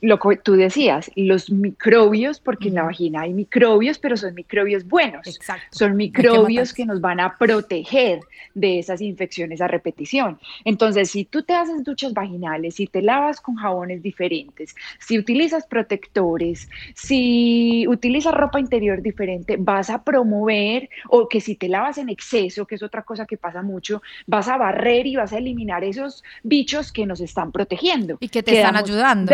lo 0.00 0.18
que 0.18 0.36
tú 0.36 0.54
decías, 0.54 1.10
los 1.14 1.50
microbios, 1.50 2.40
porque 2.40 2.68
en 2.68 2.74
la 2.74 2.84
vagina 2.84 3.22
hay 3.22 3.34
microbios, 3.34 3.98
pero 3.98 4.16
son 4.16 4.34
microbios 4.34 4.86
buenos. 4.86 5.26
Exacto. 5.26 5.64
Son 5.70 5.96
microbios 5.96 6.72
que 6.72 6.86
nos 6.86 7.00
van 7.00 7.20
a 7.20 7.36
proteger 7.36 8.20
de 8.54 8.78
esas 8.78 9.00
infecciones 9.00 9.60
a 9.60 9.68
repetición. 9.68 10.38
Entonces, 10.64 11.10
si 11.10 11.24
tú 11.24 11.42
te 11.42 11.54
haces 11.54 11.84
duchas 11.84 12.14
vaginales, 12.14 12.76
si 12.76 12.86
te 12.86 13.02
lavas 13.02 13.40
con 13.40 13.56
jabones 13.56 14.02
diferentes, 14.02 14.74
si 14.98 15.18
utilizas 15.18 15.66
protectores, 15.66 16.68
si 16.94 17.86
utilizas 17.88 18.34
ropa 18.34 18.60
interior 18.60 19.02
diferente, 19.02 19.56
vas 19.58 19.90
a 19.90 20.02
promover, 20.02 20.88
o 21.08 21.28
que 21.28 21.40
si 21.40 21.56
te 21.56 21.68
lavas 21.68 21.98
en 21.98 22.08
exceso, 22.08 22.66
que 22.66 22.76
es 22.76 22.82
otra 22.82 23.02
cosa 23.02 23.26
que 23.26 23.36
pasa 23.36 23.62
mucho, 23.62 24.02
vas 24.26 24.48
a 24.48 24.56
barrer 24.56 25.06
y 25.06 25.16
vas 25.16 25.32
a 25.32 25.38
eliminar 25.38 25.84
esos 25.84 26.22
bichos 26.42 26.92
que 26.92 27.06
nos 27.06 27.20
están 27.20 27.52
protegiendo. 27.52 28.16
Y 28.20 28.28
que 28.28 28.42
te 28.42 28.56
están 28.56 28.76
ayudando 28.76 29.32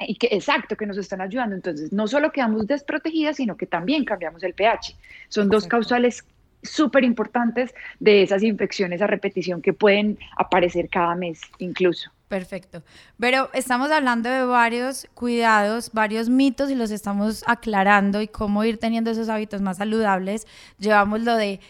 y 0.00 0.14
que 0.16 0.28
exacto, 0.30 0.76
que 0.76 0.86
nos 0.86 0.98
están 0.98 1.20
ayudando. 1.20 1.56
Entonces, 1.56 1.92
no 1.92 2.06
solo 2.06 2.30
quedamos 2.30 2.66
desprotegidas, 2.66 3.36
sino 3.36 3.56
que 3.56 3.66
también 3.66 4.04
cambiamos 4.04 4.42
el 4.42 4.54
pH. 4.54 4.96
Son 5.28 5.48
dos 5.48 5.66
causales 5.66 6.24
súper 6.62 7.04
importantes 7.04 7.74
de 8.00 8.22
esas 8.22 8.42
infecciones 8.42 9.00
a 9.02 9.06
repetición 9.06 9.62
que 9.62 9.72
pueden 9.72 10.18
aparecer 10.36 10.88
cada 10.88 11.14
mes 11.14 11.40
incluso. 11.58 12.10
Perfecto. 12.28 12.82
Pero 13.18 13.48
estamos 13.54 13.90
hablando 13.90 14.28
de 14.28 14.44
varios 14.44 15.08
cuidados, 15.14 15.90
varios 15.94 16.28
mitos 16.28 16.70
y 16.70 16.74
los 16.74 16.90
estamos 16.90 17.42
aclarando 17.46 18.20
y 18.20 18.28
cómo 18.28 18.64
ir 18.64 18.76
teniendo 18.76 19.10
esos 19.10 19.30
hábitos 19.30 19.62
más 19.62 19.78
saludables. 19.78 20.46
Llevamos 20.78 21.22
lo 21.22 21.36
de 21.36 21.60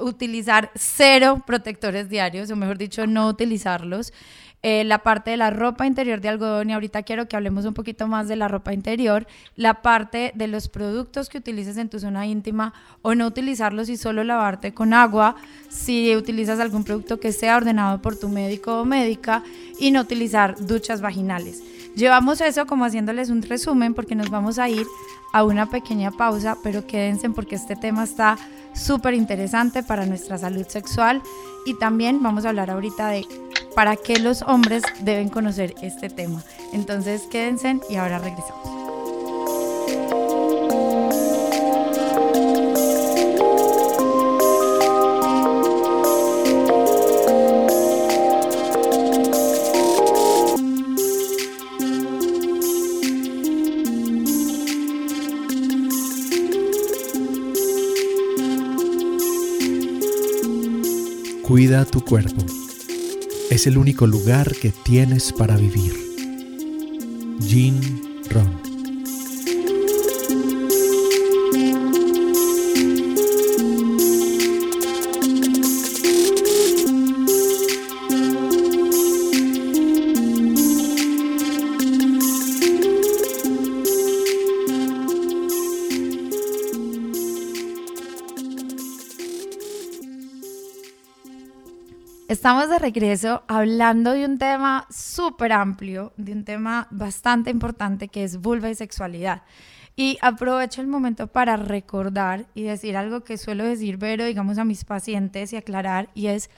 utilizar 0.00 0.70
cero 0.74 1.42
protectores 1.46 2.08
diarios, 2.08 2.50
o 2.50 2.56
mejor 2.56 2.78
dicho, 2.78 3.06
no 3.06 3.28
utilizarlos. 3.28 4.14
Eh, 4.62 4.84
la 4.84 4.98
parte 4.98 5.30
de 5.30 5.36
la 5.36 5.50
ropa 5.50 5.86
interior 5.86 6.20
de 6.20 6.28
algodón 6.28 6.70
y 6.70 6.72
ahorita 6.72 7.02
quiero 7.02 7.28
que 7.28 7.36
hablemos 7.36 7.66
un 7.66 7.74
poquito 7.74 8.08
más 8.08 8.26
de 8.26 8.36
la 8.36 8.48
ropa 8.48 8.72
interior, 8.72 9.26
la 9.54 9.74
parte 9.74 10.32
de 10.34 10.48
los 10.48 10.68
productos 10.68 11.28
que 11.28 11.38
utilices 11.38 11.76
en 11.76 11.88
tu 11.88 12.00
zona 12.00 12.26
íntima 12.26 12.72
o 13.02 13.14
no 13.14 13.26
utilizarlos 13.26 13.88
y 13.88 13.96
solo 13.96 14.24
lavarte 14.24 14.74
con 14.74 14.92
agua, 14.92 15.36
si 15.68 16.16
utilizas 16.16 16.58
algún 16.58 16.84
producto 16.84 17.20
que 17.20 17.32
sea 17.32 17.56
ordenado 17.56 18.02
por 18.02 18.18
tu 18.18 18.28
médico 18.28 18.80
o 18.80 18.84
médica 18.84 19.44
y 19.78 19.90
no 19.92 20.00
utilizar 20.00 20.56
duchas 20.58 21.00
vaginales. 21.00 21.62
Llevamos 21.94 22.40
eso 22.40 22.66
como 22.66 22.84
haciéndoles 22.84 23.30
un 23.30 23.42
resumen 23.42 23.94
porque 23.94 24.14
nos 24.14 24.30
vamos 24.30 24.58
a 24.58 24.68
ir 24.68 24.86
a 25.32 25.44
una 25.44 25.70
pequeña 25.70 26.10
pausa, 26.10 26.58
pero 26.62 26.86
quédense 26.86 27.30
porque 27.30 27.54
este 27.54 27.76
tema 27.76 28.04
está 28.04 28.36
súper 28.74 29.14
interesante 29.14 29.82
para 29.82 30.06
nuestra 30.06 30.38
salud 30.38 30.66
sexual 30.66 31.22
y 31.64 31.74
también 31.78 32.22
vamos 32.22 32.44
a 32.44 32.50
hablar 32.50 32.70
ahorita 32.70 33.08
de 33.08 33.26
para 33.76 33.94
qué 33.94 34.18
los 34.18 34.40
hombres 34.40 34.82
deben 35.02 35.28
conocer 35.28 35.74
este 35.82 36.08
tema. 36.08 36.42
Entonces 36.72 37.22
quédense 37.30 37.78
y 37.90 37.96
ahora 37.96 38.18
regresamos. 38.18 38.66
Cuida 61.42 61.84
tu 61.84 62.02
cuerpo. 62.02 62.65
Es 63.50 63.66
el 63.66 63.78
único 63.78 64.06
lugar 64.06 64.54
que 64.56 64.72
tienes 64.84 65.32
para 65.32 65.56
vivir. 65.56 65.94
Jean 67.38 67.95
Estamos 92.46 92.70
de 92.70 92.78
regreso 92.78 93.42
hablando 93.48 94.12
de 94.12 94.24
un 94.24 94.38
tema 94.38 94.86
súper 94.88 95.50
amplio, 95.50 96.12
de 96.16 96.30
un 96.30 96.44
tema 96.44 96.86
bastante 96.92 97.50
importante 97.50 98.06
que 98.06 98.22
es 98.22 98.40
vulva 98.40 98.70
y 98.70 98.76
sexualidad. 98.76 99.42
Y 99.96 100.16
aprovecho 100.22 100.80
el 100.80 100.86
momento 100.86 101.26
para 101.26 101.56
recordar 101.56 102.46
y 102.54 102.62
decir 102.62 102.96
algo 102.96 103.24
que 103.24 103.36
suelo 103.36 103.64
decir, 103.64 103.98
pero 103.98 104.24
digamos 104.24 104.58
a 104.58 104.64
mis 104.64 104.84
pacientes 104.84 105.52
y 105.52 105.56
aclarar, 105.56 106.08
y 106.14 106.28
es 106.28 106.48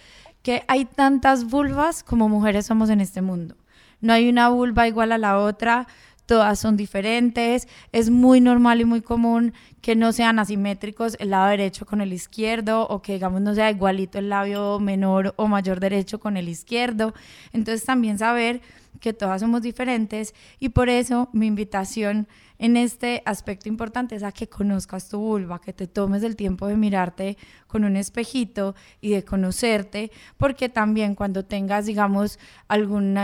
que 0.42 0.62
hay 0.68 0.84
tantas 0.84 1.46
vulvas 1.46 2.02
como 2.02 2.28
mujeres 2.28 2.66
somos 2.66 2.90
en 2.90 3.00
este 3.00 3.22
mundo. 3.22 3.56
No 4.02 4.12
hay 4.12 4.28
una 4.28 4.50
vulva 4.50 4.86
igual 4.88 5.10
a 5.10 5.16
la 5.16 5.38
otra, 5.38 5.86
todas 6.28 6.58
son 6.58 6.76
diferentes, 6.76 7.66
es 7.90 8.10
muy 8.10 8.42
normal 8.42 8.82
y 8.82 8.84
muy 8.84 9.00
común 9.00 9.54
que 9.80 9.96
no 9.96 10.12
sean 10.12 10.38
asimétricos 10.38 11.16
el 11.20 11.30
lado 11.30 11.48
derecho 11.48 11.86
con 11.86 12.02
el 12.02 12.12
izquierdo 12.12 12.86
o 12.86 13.00
que 13.00 13.14
digamos 13.14 13.40
no 13.40 13.54
sea 13.54 13.70
igualito 13.70 14.18
el 14.18 14.28
labio 14.28 14.78
menor 14.78 15.32
o 15.36 15.48
mayor 15.48 15.80
derecho 15.80 16.20
con 16.20 16.36
el 16.36 16.50
izquierdo. 16.50 17.14
Entonces 17.54 17.86
también 17.86 18.18
saber 18.18 18.60
que 19.00 19.12
todas 19.12 19.40
somos 19.40 19.62
diferentes 19.62 20.34
y 20.58 20.70
por 20.70 20.88
eso 20.88 21.28
mi 21.32 21.46
invitación 21.46 22.28
en 22.58 22.76
este 22.76 23.22
aspecto 23.24 23.68
importante 23.68 24.16
es 24.16 24.24
a 24.24 24.32
que 24.32 24.48
conozcas 24.48 25.08
tu 25.08 25.18
vulva, 25.18 25.60
que 25.60 25.72
te 25.72 25.86
tomes 25.86 26.24
el 26.24 26.34
tiempo 26.34 26.66
de 26.66 26.76
mirarte 26.76 27.36
con 27.68 27.84
un 27.84 27.96
espejito 27.96 28.74
y 29.00 29.10
de 29.10 29.24
conocerte, 29.24 30.10
porque 30.36 30.68
también 30.68 31.14
cuando 31.14 31.44
tengas, 31.44 31.86
digamos, 31.86 32.38
algún 32.66 33.16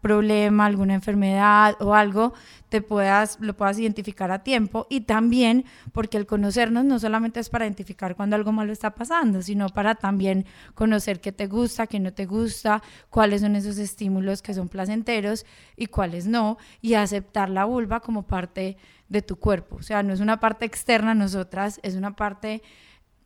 problema, 0.00 0.66
alguna 0.66 0.94
enfermedad 0.94 1.76
o 1.80 1.94
algo, 1.94 2.32
te 2.74 2.82
puedas, 2.82 3.38
lo 3.40 3.56
puedas 3.56 3.78
identificar 3.78 4.32
a 4.32 4.42
tiempo 4.42 4.88
y 4.90 5.02
también 5.02 5.64
porque 5.92 6.16
el 6.16 6.26
conocernos 6.26 6.84
no 6.84 6.98
solamente 6.98 7.38
es 7.38 7.48
para 7.48 7.66
identificar 7.66 8.16
cuando 8.16 8.34
algo 8.34 8.50
malo 8.50 8.72
está 8.72 8.96
pasando, 8.96 9.42
sino 9.42 9.68
para 9.68 9.94
también 9.94 10.44
conocer 10.74 11.20
qué 11.20 11.30
te 11.30 11.46
gusta, 11.46 11.86
qué 11.86 12.00
no 12.00 12.12
te 12.12 12.26
gusta, 12.26 12.82
cuáles 13.10 13.42
son 13.42 13.54
esos 13.54 13.78
estímulos 13.78 14.42
que 14.42 14.54
son 14.54 14.68
placenteros 14.68 15.46
y 15.76 15.86
cuáles 15.86 16.26
no, 16.26 16.58
y 16.80 16.94
aceptar 16.94 17.48
la 17.48 17.64
vulva 17.64 18.00
como 18.00 18.26
parte 18.26 18.76
de 19.08 19.22
tu 19.22 19.36
cuerpo. 19.36 19.76
O 19.76 19.82
sea, 19.82 20.02
no 20.02 20.12
es 20.12 20.18
una 20.18 20.40
parte 20.40 20.64
externa 20.64 21.12
a 21.12 21.14
nosotras, 21.14 21.78
es 21.84 21.94
una 21.94 22.16
parte 22.16 22.60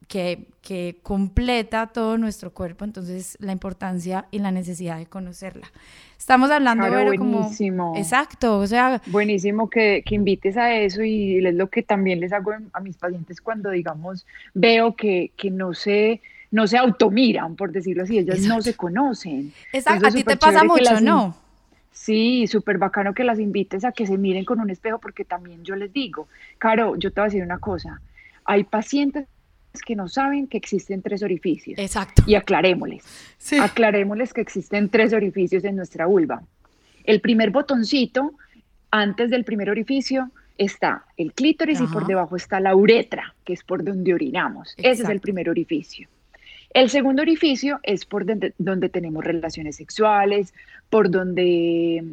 que, 0.08 0.46
que, 0.62 0.96
completa 1.02 1.86
todo 1.88 2.18
nuestro 2.18 2.52
cuerpo, 2.52 2.84
entonces 2.84 3.36
la 3.40 3.52
importancia 3.52 4.26
y 4.30 4.38
la 4.38 4.50
necesidad 4.50 4.98
de 4.98 5.06
conocerla. 5.06 5.70
Estamos 6.18 6.50
hablando 6.50 6.90
de 6.90 7.04
buenísimo. 7.04 7.94
Exacto, 7.96 8.58
o 8.58 8.66
sea... 8.66 9.00
Buenísimo 9.06 9.70
que, 9.70 10.02
que, 10.04 10.14
invites 10.14 10.56
a 10.56 10.74
eso 10.74 11.02
y 11.02 11.46
es 11.46 11.54
lo 11.54 11.68
que 11.68 11.82
también 11.82 12.20
les 12.20 12.32
hago 12.32 12.52
a 12.72 12.80
mis 12.80 12.96
pacientes 12.96 13.40
cuando, 13.40 13.70
digamos, 13.70 14.26
veo 14.54 14.96
que, 14.96 15.30
que 15.36 15.50
no 15.50 15.74
se 15.74 16.20
no 16.50 16.66
se 16.66 16.78
automiran, 16.78 17.56
por 17.56 17.72
decirlo 17.72 18.04
así, 18.04 18.18
ellas 18.18 18.40
no 18.40 18.62
se 18.62 18.74
conocen. 18.74 19.52
Exacto, 19.72 20.06
a 20.06 20.10
ti 20.10 20.24
te 20.24 20.38
pasa 20.38 20.64
mucho, 20.64 21.00
¿no? 21.00 21.36
Sí, 21.92 22.46
súper 22.46 22.78
bacano 22.78 23.12
que 23.12 23.24
las 23.24 23.38
invites 23.38 23.84
a 23.84 23.92
que 23.92 24.06
se 24.06 24.16
miren 24.16 24.44
con 24.44 24.60
un 24.60 24.70
espejo, 24.70 24.98
porque 24.98 25.24
también 25.24 25.62
yo 25.64 25.76
les 25.76 25.92
digo, 25.92 26.28
Caro, 26.56 26.96
yo 26.96 27.12
te 27.12 27.20
voy 27.20 27.26
a 27.26 27.28
decir 27.28 27.42
una 27.42 27.58
cosa, 27.58 28.00
hay 28.44 28.64
pacientes 28.64 29.26
que 29.84 29.96
no 29.96 30.08
saben 30.08 30.46
que 30.46 30.56
existen 30.56 31.02
tres 31.02 31.22
orificios. 31.22 31.78
Exacto. 31.78 32.22
Y 32.26 32.34
aclarémosles. 32.34 33.04
Aclarémosles 33.60 34.32
que 34.32 34.40
existen 34.40 34.88
tres 34.88 35.12
orificios 35.12 35.64
en 35.64 35.76
nuestra 35.76 36.06
vulva. 36.06 36.42
El 37.04 37.20
primer 37.20 37.50
botoncito, 37.50 38.32
antes 38.90 39.30
del 39.30 39.44
primer 39.44 39.70
orificio, 39.70 40.30
está 40.58 41.04
el 41.16 41.32
clítoris 41.32 41.80
y 41.80 41.86
por 41.86 42.06
debajo 42.06 42.36
está 42.36 42.60
la 42.60 42.74
uretra, 42.74 43.34
que 43.44 43.52
es 43.52 43.62
por 43.62 43.84
donde 43.84 44.12
orinamos. 44.12 44.74
Ese 44.76 45.04
es 45.04 45.08
el 45.08 45.20
primer 45.20 45.48
orificio. 45.48 46.08
El 46.70 46.90
segundo 46.90 47.22
orificio 47.22 47.80
es 47.82 48.04
por 48.04 48.26
donde, 48.26 48.52
donde 48.58 48.88
tenemos 48.88 49.24
relaciones 49.24 49.76
sexuales, 49.76 50.52
por 50.90 51.10
donde 51.10 52.04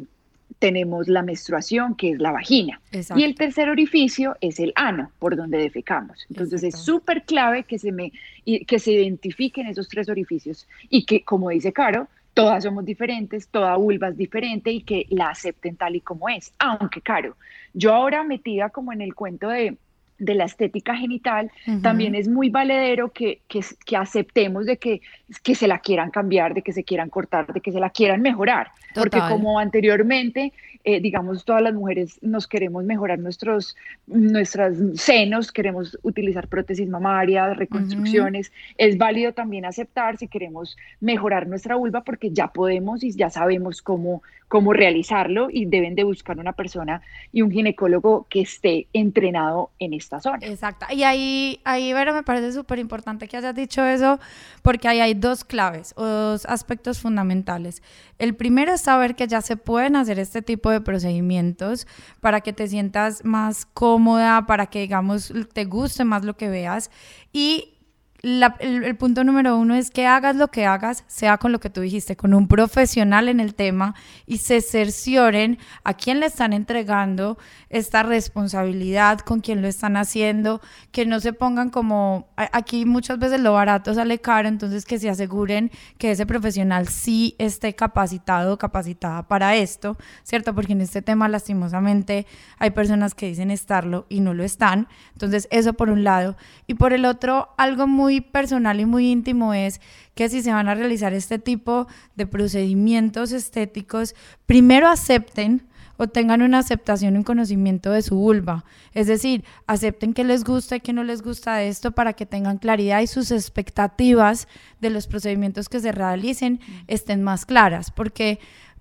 tenemos 0.58 1.08
la 1.08 1.22
menstruación, 1.22 1.94
que 1.94 2.12
es 2.12 2.18
la 2.18 2.32
vagina. 2.32 2.80
Y 3.14 3.24
el 3.24 3.34
tercer 3.34 3.68
orificio 3.68 4.36
es 4.40 4.58
el 4.58 4.72
ano, 4.74 5.10
por 5.18 5.36
donde 5.36 5.58
defecamos. 5.58 6.26
Entonces 6.30 6.62
es 6.62 6.78
súper 6.78 7.24
clave 7.24 7.64
que 7.64 7.78
se, 7.78 7.92
me, 7.92 8.12
que 8.44 8.78
se 8.78 8.92
identifiquen 8.92 9.66
esos 9.66 9.88
tres 9.88 10.08
orificios 10.08 10.66
y 10.88 11.04
que, 11.04 11.22
como 11.22 11.50
dice 11.50 11.72
Caro, 11.72 12.08
todas 12.32 12.64
somos 12.64 12.84
diferentes, 12.84 13.48
toda 13.48 13.76
vulva 13.76 14.08
es 14.08 14.16
diferente 14.16 14.70
y 14.70 14.82
que 14.82 15.06
la 15.10 15.30
acepten 15.30 15.76
tal 15.76 15.96
y 15.96 16.00
como 16.00 16.28
es. 16.28 16.52
Aunque, 16.58 17.00
Caro, 17.00 17.36
yo 17.74 17.94
ahora 17.94 18.24
metida 18.24 18.70
como 18.70 18.92
en 18.92 19.02
el 19.02 19.14
cuento 19.14 19.48
de 19.48 19.76
de 20.18 20.34
la 20.34 20.44
estética 20.44 20.96
genital, 20.96 21.50
también 21.82 22.14
es 22.14 22.28
muy 22.28 22.48
valedero 22.48 23.10
que, 23.12 23.40
que, 23.48 23.60
que, 23.84 23.96
aceptemos 23.96 24.66
de 24.66 24.78
que, 24.78 25.00
que 25.42 25.54
se 25.54 25.68
la 25.68 25.78
quieran 25.78 26.10
cambiar, 26.10 26.54
de 26.54 26.62
que 26.62 26.72
se 26.72 26.84
quieran 26.84 27.10
cortar, 27.10 27.52
de 27.52 27.60
que 27.60 27.72
se 27.72 27.80
la 27.80 27.90
quieran 27.90 28.22
mejorar. 28.22 28.70
Porque 28.94 29.18
como 29.28 29.58
anteriormente, 29.58 30.52
eh, 30.84 31.00
digamos, 31.00 31.44
todas 31.44 31.62
las 31.62 31.74
mujeres 31.74 32.18
nos 32.22 32.46
queremos 32.46 32.84
mejorar 32.84 33.18
nuestros 33.18 33.76
nuestras 34.06 34.76
senos, 34.94 35.52
queremos 35.52 35.98
utilizar 36.02 36.48
prótesis 36.48 36.88
mamaria, 36.88 37.52
reconstrucciones. 37.54 38.52
Es 38.78 38.96
válido 38.96 39.32
también 39.32 39.64
aceptar 39.64 40.16
si 40.16 40.28
queremos 40.28 40.76
mejorar 41.00 41.46
nuestra 41.46 41.76
vulva 41.76 42.04
porque 42.04 42.30
ya 42.30 42.48
podemos 42.48 43.02
y 43.02 43.10
ya 43.10 43.30
sabemos 43.30 43.82
cómo, 43.82 44.22
cómo 44.48 44.72
realizarlo 44.72 45.48
y 45.50 45.66
deben 45.66 45.94
de 45.94 46.04
buscar 46.04 46.38
una 46.38 46.52
persona 46.52 47.02
y 47.32 47.42
un 47.42 47.50
ginecólogo 47.50 48.26
que 48.30 48.42
esté 48.42 48.86
entrenado 48.92 49.70
en 49.78 49.92
esta. 50.06 50.38
Exacto. 50.40 50.86
Y 50.90 51.02
ahí, 51.02 51.60
ahí 51.64 51.92
Vera, 51.92 52.12
me 52.12 52.22
parece 52.22 52.52
súper 52.52 52.78
importante 52.78 53.28
que 53.28 53.36
hayas 53.36 53.54
dicho 53.54 53.84
eso 53.84 54.18
porque 54.62 54.88
ahí 54.88 55.00
hay 55.00 55.14
dos 55.14 55.44
claves 55.44 55.92
o 55.96 56.04
dos 56.04 56.46
aspectos 56.46 57.00
fundamentales. 57.00 57.82
El 58.18 58.34
primero 58.34 58.72
es 58.72 58.80
saber 58.80 59.14
que 59.14 59.26
ya 59.26 59.40
se 59.42 59.56
pueden 59.56 59.96
hacer 59.96 60.18
este 60.18 60.42
tipo 60.42 60.70
de 60.70 60.80
procedimientos 60.80 61.86
para 62.20 62.40
que 62.40 62.52
te 62.52 62.68
sientas 62.68 63.24
más 63.24 63.66
cómoda, 63.66 64.46
para 64.46 64.66
que, 64.66 64.80
digamos, 64.80 65.32
te 65.52 65.64
guste 65.64 66.04
más 66.04 66.24
lo 66.24 66.36
que 66.36 66.48
veas. 66.48 66.90
Y 67.32 67.75
el, 68.22 68.96
punto 68.96 69.24
número 69.24 69.56
uno 69.56 69.74
es 69.74 69.90
que 69.90 70.06
hagas 70.06 70.36
lo 70.36 70.48
que 70.48 70.66
hagas, 70.66 71.04
sea 71.06 71.38
con 71.38 71.52
lo 71.52 71.60
que 71.60 71.70
tú 71.70 71.80
dijiste, 71.80 72.16
con 72.16 72.34
un 72.34 72.48
profesional 72.48 73.28
en 73.28 73.40
el 73.40 73.54
tema 73.54 73.94
y 74.26 74.38
se 74.38 74.60
cercioren 74.60 75.58
a 75.84 75.94
quién 75.94 76.20
le 76.20 76.26
están 76.26 76.52
entregando 76.52 77.38
esta 77.68 78.02
responsabilidad, 78.02 79.18
con 79.20 79.40
quién 79.40 79.60
lo 79.60 79.68
están 79.68 79.96
haciendo, 79.96 80.60
que 80.92 81.04
no 81.04 81.20
se 81.20 81.32
pongan 81.32 81.70
como, 81.70 82.28
aquí 82.36 82.84
muchas 82.84 83.18
veces 83.18 83.40
lo 83.40 83.52
barato 83.52 83.92
sale 83.94 84.18
caro, 84.18 84.48
entonces 84.48 84.84
que 84.84 84.98
se 84.98 85.10
aseguren 85.10 85.70
que 85.98 86.12
ese 86.12 86.26
profesional 86.26 86.88
sí 86.88 87.34
esté 87.38 87.74
capacitado 87.74 88.54
o 88.54 88.58
capacitada 88.58 89.26
para 89.28 89.56
esto, 89.56 89.98
¿cierto? 90.22 90.54
Porque 90.54 90.72
en 90.72 90.80
este 90.80 91.02
tema 91.02 91.28
lastimosamente 91.28 92.26
hay 92.58 92.70
personas 92.70 93.14
que 93.14 93.26
dicen 93.26 93.50
estarlo 93.50 94.06
y 94.08 94.20
no 94.20 94.32
lo 94.32 94.44
están, 94.44 94.88
entonces 95.12 95.48
eso 95.50 95.74
por 95.74 95.90
un 95.90 96.04
lado. 96.04 96.36
Y 96.66 96.74
por 96.74 96.92
el 96.92 97.04
otro, 97.04 97.50
algo 97.56 97.86
muy 97.86 98.05
personal 98.20 98.80
y 98.80 98.86
muy 98.86 99.10
íntimo 99.10 99.54
es 99.54 99.80
que 100.14 100.28
si 100.28 100.42
se 100.42 100.52
van 100.52 100.68
a 100.68 100.74
realizar 100.74 101.12
este 101.12 101.38
tipo 101.38 101.86
de 102.14 102.26
procedimientos 102.26 103.32
estéticos, 103.32 104.14
primero 104.46 104.88
acepten 104.88 105.66
o 105.96 106.08
tengan 106.08 106.42
una 106.42 106.58
aceptación 106.58 107.14
y 107.14 107.18
un 107.18 107.24
conocimiento 107.24 107.90
de 107.90 108.02
su 108.02 108.16
vulva. 108.16 108.64
Es 108.92 109.06
decir, 109.06 109.44
acepten 109.66 110.12
que 110.12 110.24
les 110.24 110.44
gusta 110.44 110.76
y 110.76 110.80
que 110.80 110.92
no 110.92 111.04
les 111.04 111.22
gusta 111.22 111.62
esto 111.62 111.92
para 111.92 112.12
que 112.12 112.26
tengan 112.26 112.58
claridad 112.58 113.00
y 113.00 113.06
sus 113.06 113.30
expectativas 113.30 114.48
de 114.80 114.90
los 114.90 115.06
procedimientos 115.06 115.68
que 115.68 115.80
se 115.80 115.92
realicen 115.92 116.60
estén 116.86 117.22
más 117.22 117.46
claras, 117.46 117.90
porque 117.90 118.40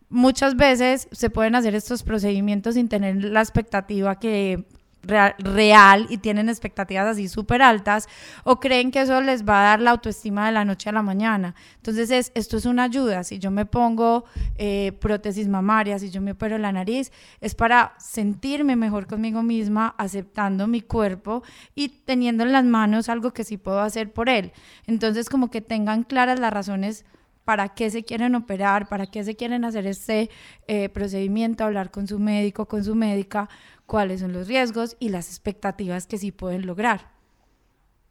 muchas 0.09 0.55
veces 0.55 1.07
se 1.11 1.29
pueden 1.29 1.55
hacer 1.55 1.75
estos 1.75 2.03
procedimientos 2.03 2.75
sin 2.75 2.89
tener 2.89 3.23
la 3.23 3.41
expectativa 3.41 4.19
que 4.19 4.65
real, 5.05 6.07
y 6.09 6.17
tienen 6.17 6.49
expectativas 6.49 7.07
así 7.07 7.27
súper 7.27 7.61
altas 7.61 8.07
o 8.43 8.59
creen 8.59 8.91
que 8.91 9.01
eso 9.01 9.21
les 9.21 9.47
va 9.47 9.61
a 9.61 9.63
dar 9.63 9.81
la 9.81 9.91
autoestima 9.91 10.45
de 10.45 10.51
la 10.51 10.65
noche 10.65 10.89
a 10.89 10.93
la 10.93 11.01
mañana. 11.01 11.55
Entonces 11.77 12.11
es, 12.11 12.31
esto 12.35 12.57
es 12.57 12.65
una 12.65 12.83
ayuda. 12.83 13.23
Si 13.23 13.39
yo 13.39 13.51
me 13.51 13.65
pongo 13.65 14.25
eh, 14.57 14.91
prótesis 14.99 15.47
mamaria, 15.47 15.99
si 15.99 16.09
yo 16.09 16.21
me 16.21 16.31
opero 16.31 16.57
la 16.57 16.71
nariz, 16.71 17.11
es 17.41 17.55
para 17.55 17.93
sentirme 17.97 18.75
mejor 18.75 19.07
conmigo 19.07 19.43
misma, 19.43 19.95
aceptando 19.97 20.67
mi 20.67 20.81
cuerpo 20.81 21.43
y 21.75 21.89
teniendo 21.89 22.43
en 22.43 22.51
las 22.51 22.65
manos 22.65 23.09
algo 23.09 23.31
que 23.31 23.43
sí 23.43 23.57
puedo 23.57 23.81
hacer 23.81 24.11
por 24.11 24.29
él. 24.29 24.51
Entonces 24.87 25.29
como 25.29 25.49
que 25.49 25.61
tengan 25.61 26.03
claras 26.03 26.39
las 26.39 26.53
razones 26.53 27.05
para 27.45 27.69
qué 27.69 27.89
se 27.89 28.03
quieren 28.03 28.35
operar, 28.35 28.89
para 28.89 29.05
qué 29.05 29.23
se 29.23 29.35
quieren 29.35 29.63
hacer 29.63 29.85
este 29.87 30.29
eh, 30.67 30.89
procedimiento, 30.89 31.63
hablar 31.63 31.91
con 31.91 32.07
su 32.07 32.19
médico, 32.19 32.67
con 32.67 32.83
su 32.83 32.95
médica, 32.95 33.47
cuáles 33.85 34.19
son 34.19 34.33
los 34.33 34.47
riesgos 34.47 34.97
y 34.99 35.09
las 35.09 35.29
expectativas 35.29 36.07
que 36.07 36.17
sí 36.17 36.31
pueden 36.31 36.65
lograr. 36.65 37.13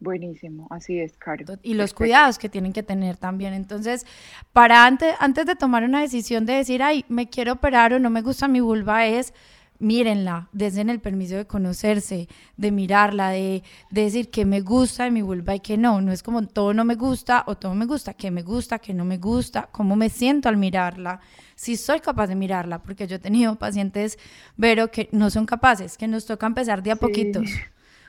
Buenísimo, 0.01 0.69
así 0.71 1.01
es, 1.01 1.17
Caro. 1.17 1.45
Y 1.63 1.75
los 1.75 1.95
cuidados 1.95 2.39
que 2.39 2.49
tienen 2.49 2.73
que 2.73 2.83
tener 2.83 3.17
también. 3.17 3.55
Entonces, 3.55 4.07
para 4.53 4.87
antes, 4.87 5.15
antes 5.19 5.47
de 5.47 5.57
tomar 5.57 5.83
una 5.83 6.01
decisión 6.01 6.47
de 6.47 6.55
decir, 6.55 6.83
ay, 6.83 7.05
me 7.09 7.29
quiero 7.29 7.55
operar 7.55 7.95
o 7.95 7.99
no 7.99 8.11
me 8.11 8.23
gusta 8.23 8.47
mi 8.47 8.61
vulva, 8.61 9.07
es 9.07 9.33
mírenla, 9.79 10.49
en 10.59 10.89
el 10.89 11.01
permiso 11.01 11.37
de 11.37 11.47
conocerse, 11.47 12.29
de 12.57 12.71
mirarla, 12.71 13.31
de, 13.31 13.63
de, 13.91 14.03
decir 14.03 14.31
que 14.31 14.45
me 14.45 14.61
gusta 14.61 15.05
de 15.05 15.11
mi 15.11 15.23
vulva 15.23 15.55
y 15.55 15.61
que 15.61 15.77
no. 15.77 16.01
No 16.01 16.13
es 16.13 16.23
como 16.23 16.47
todo 16.47 16.73
no 16.75 16.85
me 16.85 16.95
gusta 16.95 17.45
o 17.47 17.57
todo 17.57 17.75
me 17.75 17.87
gusta, 17.87 18.15
que 18.15 18.31
me 18.31 18.43
gusta, 18.43 18.79
que 18.79 18.95
no 18.95 19.05
me 19.05 19.19
gusta, 19.19 19.69
cómo 19.73 19.97
me 19.97 20.09
siento 20.09 20.49
al 20.49 20.57
mirarla 20.57 21.21
si 21.55 21.77
soy 21.77 22.01
capaz 22.01 22.27
de 22.27 22.35
mirarla, 22.35 22.83
porque 22.83 23.07
yo 23.07 23.17
he 23.17 23.19
tenido 23.19 23.55
pacientes, 23.57 24.19
pero 24.59 24.91
que 24.91 25.09
no 25.13 25.31
son 25.31 25.47
capaces, 25.47 25.97
que 25.97 26.09
nos 26.09 26.27
toca 26.27 26.47
empezar 26.47 26.83
de 26.83 26.93
a 26.93 26.97
poquitos. 26.97 27.49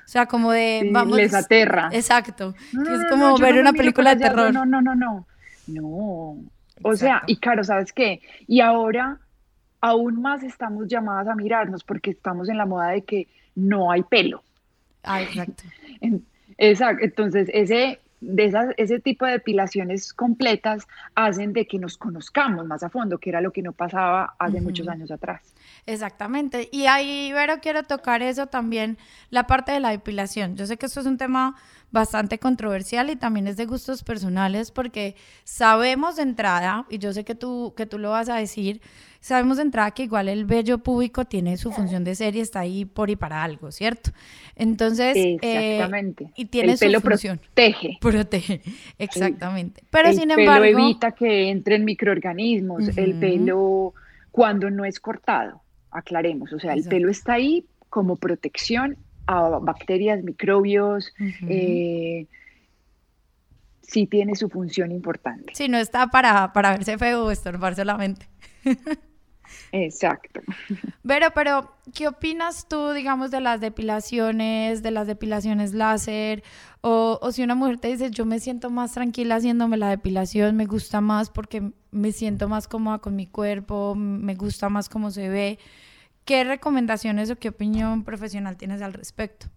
O 0.05 0.07
sea, 0.07 0.27
como 0.27 0.51
de, 0.51 0.89
vamos. 0.91 1.17
Les 1.17 1.33
aterra. 1.33 1.89
Exacto. 1.91 2.53
es 2.71 3.09
como 3.09 3.37
ver 3.37 3.59
una 3.59 3.73
película 3.73 4.13
de 4.13 4.21
terror. 4.21 4.53
No, 4.53 4.65
no, 4.65 4.81
no, 4.81 4.95
no. 4.95 5.27
No. 5.67 6.37
O 6.83 6.95
sea, 6.95 7.23
y 7.25 7.37
claro, 7.37 7.63
¿sabes 7.63 7.91
qué? 7.91 8.21
Y 8.47 8.59
ahora 8.59 9.19
aún 9.85 10.19
más 10.19 10.41
estamos 10.41 10.87
llamadas 10.87 11.27
a 11.27 11.35
mirarnos 11.35 11.83
porque 11.83 12.09
estamos 12.09 12.49
en 12.49 12.57
la 12.57 12.65
moda 12.65 12.89
de 12.89 13.03
que 13.03 13.27
no 13.53 13.91
hay 13.91 14.01
pelo. 14.01 14.41
Ah, 15.03 15.21
exacto. 15.21 15.63
Exacto. 16.57 17.03
Entonces, 17.03 17.49
ese 17.53 17.99
de 18.21 18.45
esas, 18.45 18.73
ese 18.77 18.99
tipo 18.99 19.25
de 19.25 19.33
depilaciones 19.33 20.13
completas 20.13 20.87
hacen 21.13 21.53
de 21.53 21.67
que 21.67 21.77
nos 21.77 21.97
conozcamos 21.97 22.65
más 22.65 22.81
a 22.81 22.89
fondo, 22.89 23.19
que 23.19 23.29
era 23.29 23.41
lo 23.41 23.51
que 23.51 23.61
no 23.61 23.73
pasaba 23.73 24.35
hace 24.39 24.61
muchos 24.61 24.87
años 24.87 25.11
atrás. 25.11 25.53
Exactamente. 25.85 26.69
Y 26.71 26.85
ahí, 26.87 27.31
Vero, 27.33 27.55
quiero 27.61 27.83
tocar 27.83 28.23
eso 28.23 28.47
también, 28.47 28.97
la 29.29 29.45
parte 29.45 29.73
de 29.73 29.81
la 29.81 29.89
depilación. 29.89 30.55
Yo 30.55 30.65
sé 30.65 30.77
que 30.77 30.85
esto 30.87 31.01
es 31.01 31.05
un 31.05 31.17
tema 31.17 31.55
bastante 31.91 32.39
controversial 32.39 33.09
y 33.09 33.15
también 33.15 33.47
es 33.47 33.57
de 33.57 33.65
gustos 33.65 34.03
personales 34.03 34.71
porque 34.71 35.15
sabemos 35.43 36.15
de 36.15 36.23
entrada, 36.23 36.85
y 36.89 36.97
yo 36.97 37.13
sé 37.13 37.23
que 37.23 37.35
tú, 37.35 37.73
que 37.77 37.85
tú 37.85 37.99
lo 37.99 38.11
vas 38.11 38.29
a 38.29 38.35
decir, 38.35 38.81
sabemos 39.25 39.57
de 39.57 39.63
entrada 39.63 39.89
que 39.89 40.03
igual 40.03 40.29
el 40.29 40.45
vello 40.45 40.77
público 40.77 41.25
tiene 41.25 41.57
su 41.57 41.71
función 41.71 42.03
de 42.03 42.13
ser 42.13 42.35
y 42.35 42.41
está 42.41 42.59
ahí 42.59 42.85
por 42.85 43.09
y 43.09 43.15
para 43.15 43.43
algo, 43.43 43.71
¿cierto? 43.71 44.11
Entonces, 44.55 45.15
eh, 45.17 45.81
y 46.35 46.45
tiene 46.45 46.73
el 46.73 46.77
pelo 46.77 47.01
función. 47.01 47.39
Protege. 47.39 47.97
Protege, 48.01 48.61
exactamente. 48.99 49.81
Pero 49.89 50.09
el 50.09 50.15
sin 50.15 50.29
pelo 50.29 50.63
evita 50.63 51.13
que 51.13 51.49
entren 51.49 51.85
microorganismos. 51.85 52.95
El 52.95 53.15
pelo 53.15 53.95
cuando 54.29 54.69
no 54.69 54.85
es 54.85 54.99
cortado, 54.99 55.59
aclaremos. 55.89 56.53
O 56.53 56.59
sea, 56.59 56.73
el 56.73 56.83
pelo 56.83 57.09
está 57.09 57.33
ahí 57.33 57.65
como 57.89 58.17
protección 58.17 58.95
a 59.25 59.57
bacterias, 59.57 60.23
microbios. 60.23 61.11
Eh, 61.49 62.27
sí 63.81 64.05
tiene 64.05 64.35
su 64.35 64.49
función 64.49 64.91
importante. 64.91 65.55
Sí, 65.55 65.67
no 65.67 65.79
está 65.79 66.05
para, 66.11 66.53
para 66.53 66.73
verse 66.73 66.99
feo 66.99 67.25
o 67.25 67.31
estorbar 67.31 67.73
solamente. 67.73 68.27
Exacto. 69.71 70.41
Pero, 71.07 71.27
pero, 71.33 71.71
¿qué 71.93 72.07
opinas 72.07 72.67
tú, 72.67 72.91
digamos, 72.91 73.31
de 73.31 73.41
las 73.41 73.61
depilaciones, 73.61 74.83
de 74.83 74.91
las 74.91 75.07
depilaciones 75.07 75.73
láser? 75.73 76.43
O, 76.81 77.19
o 77.21 77.31
si 77.31 77.43
una 77.43 77.55
mujer 77.55 77.77
te 77.77 77.87
dice, 77.87 78.11
yo 78.11 78.25
me 78.25 78.39
siento 78.39 78.69
más 78.69 78.93
tranquila 78.93 79.35
haciéndome 79.35 79.77
la 79.77 79.89
depilación, 79.89 80.55
me 80.55 80.65
gusta 80.65 81.01
más 81.01 81.29
porque 81.29 81.71
me 81.91 82.11
siento 82.11 82.47
más 82.47 82.67
cómoda 82.67 82.99
con 82.99 83.15
mi 83.15 83.27
cuerpo, 83.27 83.95
me 83.95 84.35
gusta 84.35 84.69
más 84.69 84.89
cómo 84.89 85.11
se 85.11 85.29
ve. 85.29 85.59
¿Qué 86.25 86.43
recomendaciones 86.43 87.29
o 87.29 87.35
qué 87.37 87.49
opinión 87.49 88.03
profesional 88.03 88.57
tienes 88.57 88.81
al 88.81 88.93
respecto? 88.93 89.47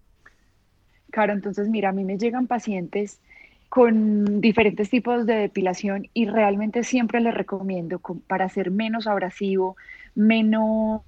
Claro, 1.11 1.33
entonces 1.33 1.69
mira, 1.69 1.89
a 1.89 1.93
mí 1.93 2.05
me 2.05 2.19
llegan 2.19 2.47
pacientes 2.47 3.21
con 3.69 4.41
diferentes 4.41 4.89
tipos 4.89 5.27
de 5.27 5.35
depilación 5.35 6.09
y 6.15 6.27
realmente 6.27 6.85
siempre 6.85 7.21
les 7.21 7.35
recomiendo 7.35 8.01
para 8.27 8.49
ser 8.49 8.71
menos 8.71 9.07
abrasivo, 9.07 9.77
menos 10.15 11.03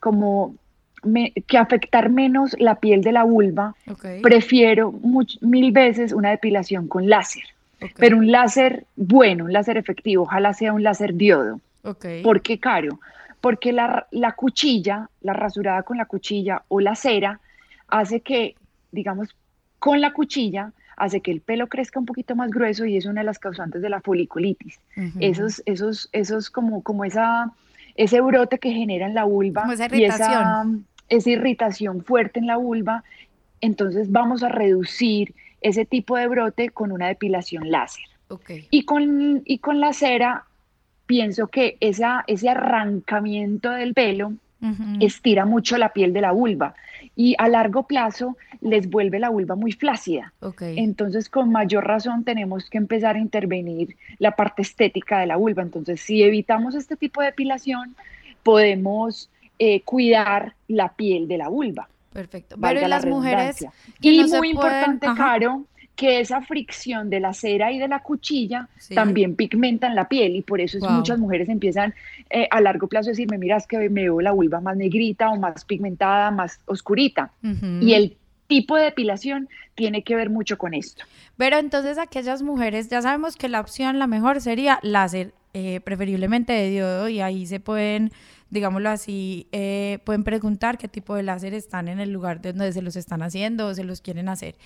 como 0.00 0.54
que 1.46 1.58
afectar 1.58 2.08
menos 2.08 2.56
la 2.58 2.76
piel 2.76 3.02
de 3.02 3.12
la 3.12 3.24
vulva, 3.24 3.74
prefiero 4.22 4.94
mil 5.42 5.72
veces 5.72 6.12
una 6.12 6.30
depilación 6.30 6.88
con 6.88 7.08
láser. 7.08 7.44
Pero 7.96 8.16
un 8.16 8.32
láser 8.32 8.86
bueno, 8.96 9.44
un 9.44 9.52
láser 9.52 9.76
efectivo, 9.76 10.22
ojalá 10.22 10.54
sea 10.54 10.72
un 10.72 10.82
láser 10.82 11.14
diodo. 11.14 11.60
¿Por 12.22 12.40
qué 12.40 12.58
caro? 12.58 12.98
Porque 13.42 13.74
la, 13.74 14.06
la 14.10 14.32
cuchilla, 14.32 15.10
la 15.20 15.34
rasurada 15.34 15.82
con 15.82 15.98
la 15.98 16.06
cuchilla 16.06 16.62
o 16.68 16.80
la 16.80 16.94
cera, 16.94 17.40
hace 17.88 18.20
que, 18.20 18.54
digamos, 18.90 19.36
con 19.78 20.00
la 20.00 20.14
cuchilla 20.14 20.72
hace 20.96 21.20
que 21.20 21.30
el 21.30 21.40
pelo 21.40 21.66
crezca 21.68 21.98
un 21.98 22.06
poquito 22.06 22.36
más 22.36 22.50
grueso 22.50 22.84
y 22.84 22.96
es 22.96 23.06
una 23.06 23.20
de 23.20 23.26
las 23.26 23.38
causantes 23.38 23.82
de 23.82 23.88
la 23.88 24.00
foliculitis. 24.00 24.80
Esos, 25.20 25.62
esos, 25.66 26.08
esos 26.12 26.50
como, 26.50 26.82
como 26.82 27.04
esa, 27.04 27.52
ese 27.94 28.20
brote 28.20 28.58
que 28.58 28.72
genera 28.72 29.06
en 29.06 29.14
la 29.14 29.24
vulva 29.24 29.64
esa 29.72 29.86
irritación. 29.86 30.86
y 31.08 31.16
esa, 31.16 31.30
irritación 31.30 32.04
fuerte 32.04 32.40
en 32.40 32.46
la 32.46 32.56
vulva, 32.56 33.04
entonces 33.60 34.10
vamos 34.10 34.42
a 34.42 34.48
reducir 34.48 35.34
ese 35.60 35.84
tipo 35.84 36.16
de 36.16 36.26
brote 36.26 36.70
con 36.70 36.92
una 36.92 37.08
depilación 37.08 37.70
láser. 37.70 38.04
Y, 38.70 38.84
con, 38.84 39.42
y 39.44 39.58
con 39.58 39.80
la 39.80 39.92
cera, 39.92 40.44
pienso 41.06 41.48
que 41.48 41.76
esa, 41.80 42.24
ese 42.26 42.48
arrancamiento 42.48 43.70
del 43.70 43.94
pelo 43.94 44.32
estira 45.00 45.44
mucho 45.44 45.76
la 45.78 45.90
piel 45.90 46.12
de 46.12 46.20
la 46.20 46.32
vulva 46.32 46.74
y 47.16 47.34
a 47.38 47.48
largo 47.48 47.84
plazo 47.84 48.36
les 48.60 48.88
vuelve 48.88 49.18
la 49.18 49.28
vulva 49.28 49.54
muy 49.54 49.72
flácida. 49.72 50.32
Entonces, 50.60 51.28
con 51.28 51.50
mayor 51.50 51.86
razón 51.86 52.24
tenemos 52.24 52.68
que 52.70 52.78
empezar 52.78 53.16
a 53.16 53.18
intervenir 53.18 53.96
la 54.18 54.32
parte 54.32 54.62
estética 54.62 55.18
de 55.18 55.26
la 55.26 55.36
vulva. 55.36 55.62
Entonces, 55.62 56.00
si 56.00 56.22
evitamos 56.22 56.74
este 56.74 56.96
tipo 56.96 57.20
de 57.20 57.26
depilación, 57.28 57.94
podemos 58.42 59.30
eh, 59.58 59.82
cuidar 59.82 60.54
la 60.68 60.92
piel 60.94 61.28
de 61.28 61.38
la 61.38 61.48
vulva. 61.48 61.88
Perfecto. 62.12 62.56
Pero 62.60 62.86
las 62.86 63.04
mujeres 63.04 63.66
y 64.00 64.24
muy 64.24 64.50
importante, 64.50 65.06
Caro, 65.16 65.64
que 65.96 66.20
esa 66.20 66.40
fricción 66.42 67.08
de 67.08 67.20
la 67.20 67.32
cera 67.32 67.70
y 67.70 67.78
de 67.78 67.86
la 67.86 68.00
cuchilla 68.00 68.68
también 68.94 69.36
pigmentan 69.36 69.94
la 69.94 70.08
piel 70.08 70.34
y 70.36 70.42
por 70.42 70.60
eso 70.60 70.78
es 70.78 70.84
muchas 70.84 71.18
mujeres 71.18 71.48
empiezan 71.48 71.94
eh, 72.30 72.48
a 72.50 72.60
largo 72.60 72.88
plazo 72.88 73.10
a 73.10 73.12
decirme, 73.12 73.38
mira, 73.38 73.56
es 73.56 73.66
que 73.66 73.88
me 73.88 74.02
veo 74.02 74.20
la 74.20 74.32
vulva 74.32 74.60
más 74.60 74.76
negrita 74.76 75.30
o 75.30 75.36
más 75.36 75.64
pigmentada, 75.64 76.30
más 76.30 76.60
oscurita. 76.66 77.30
Y 77.80 77.94
el 77.94 78.16
tipo 78.46 78.76
de 78.76 78.84
depilación 78.84 79.48
tiene 79.74 80.02
que 80.02 80.16
ver 80.16 80.30
mucho 80.30 80.58
con 80.58 80.74
esto. 80.74 81.04
Pero 81.36 81.58
entonces 81.58 81.98
aquellas 81.98 82.42
mujeres, 82.42 82.88
ya 82.88 83.02
sabemos 83.02 83.36
que 83.36 83.48
la 83.48 83.60
opción, 83.60 83.98
la 83.98 84.06
mejor 84.06 84.40
sería 84.40 84.80
láser, 84.82 85.32
eh, 85.52 85.80
preferiblemente 85.80 86.52
de 86.52 86.70
diodo, 86.70 87.08
y 87.08 87.20
ahí 87.20 87.46
se 87.46 87.60
pueden, 87.60 88.10
digámoslo 88.50 88.90
así, 88.90 89.46
eh, 89.52 89.98
pueden 90.04 90.24
preguntar 90.24 90.78
qué 90.78 90.88
tipo 90.88 91.14
de 91.14 91.22
láser 91.22 91.54
están 91.54 91.88
en 91.88 92.00
el 92.00 92.10
lugar 92.10 92.40
de 92.40 92.52
donde 92.52 92.72
se 92.72 92.82
los 92.82 92.96
están 92.96 93.22
haciendo 93.22 93.68
o 93.68 93.74
se 93.74 93.84
los 93.84 94.00
quieren 94.00 94.28
hacer. 94.28 94.56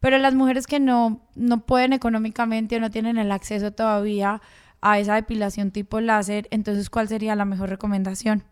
Pero 0.00 0.18
las 0.18 0.34
mujeres 0.34 0.66
que 0.66 0.80
no, 0.80 1.20
no 1.34 1.60
pueden 1.60 1.92
económicamente 1.92 2.76
o 2.76 2.80
no 2.80 2.90
tienen 2.90 3.18
el 3.18 3.32
acceso 3.32 3.72
todavía 3.72 4.40
a 4.80 4.98
esa 4.98 5.14
depilación 5.14 5.70
tipo 5.70 6.00
láser, 6.00 6.48
entonces, 6.50 6.90
¿cuál 6.90 7.08
sería 7.08 7.34
la 7.34 7.44
mejor 7.44 7.70
recomendación? 7.70 8.44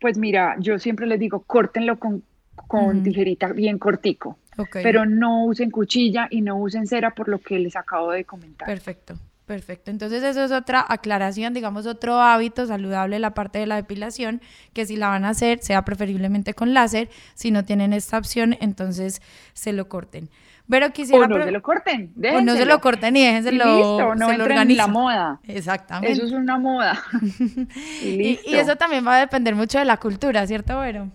Pues 0.00 0.16
mira, 0.16 0.56
yo 0.58 0.78
siempre 0.78 1.06
les 1.06 1.18
digo, 1.20 1.40
córtenlo 1.40 1.98
con, 1.98 2.22
con 2.54 3.02
tijerita 3.02 3.48
bien 3.48 3.78
cortico, 3.78 4.38
pero 4.72 5.04
no 5.04 5.44
usen 5.44 5.70
cuchilla 5.70 6.28
y 6.30 6.40
no 6.40 6.56
usen 6.56 6.86
cera 6.86 7.14
por 7.14 7.28
lo 7.28 7.38
que 7.40 7.58
les 7.58 7.76
acabo 7.76 8.10
de 8.10 8.24
comentar. 8.24 8.66
Perfecto. 8.66 9.14
Perfecto, 9.48 9.90
entonces 9.90 10.22
eso 10.22 10.44
es 10.44 10.52
otra 10.52 10.84
aclaración, 10.86 11.54
digamos 11.54 11.86
otro 11.86 12.20
hábito 12.20 12.66
saludable 12.66 13.18
la 13.18 13.32
parte 13.32 13.58
de 13.58 13.64
la 13.64 13.76
depilación, 13.76 14.42
que 14.74 14.84
si 14.84 14.94
la 14.94 15.08
van 15.08 15.24
a 15.24 15.30
hacer 15.30 15.60
sea 15.62 15.86
preferiblemente 15.86 16.52
con 16.52 16.74
láser, 16.74 17.08
si 17.32 17.50
no 17.50 17.64
tienen 17.64 17.94
esta 17.94 18.18
opción, 18.18 18.58
entonces 18.60 19.22
se 19.54 19.72
lo 19.72 19.88
corten. 19.88 20.28
Pero 20.68 20.92
quisiera... 20.92 21.24
O 21.24 21.28
no 21.28 21.42
se 21.42 21.50
lo 21.50 21.62
corten, 21.62 22.12
O 22.34 22.42
no 22.42 22.56
se 22.56 22.66
lo 22.66 22.78
corten 22.82 23.16
y 23.16 23.24
déjenselo, 23.24 23.64
y 23.64 23.76
listo, 23.78 24.14
no 24.16 24.30
en 24.30 24.76
la 24.76 24.86
moda. 24.86 25.40
Exactamente. 25.44 26.12
Eso 26.12 26.26
es 26.26 26.32
una 26.32 26.58
moda. 26.58 27.02
y, 28.02 28.16
listo. 28.18 28.50
y, 28.50 28.54
eso 28.54 28.76
también 28.76 29.06
va 29.06 29.16
a 29.16 29.20
depender 29.20 29.54
mucho 29.54 29.78
de 29.78 29.86
la 29.86 29.96
cultura, 29.96 30.46
¿cierto, 30.46 30.78
Vero? 30.78 31.10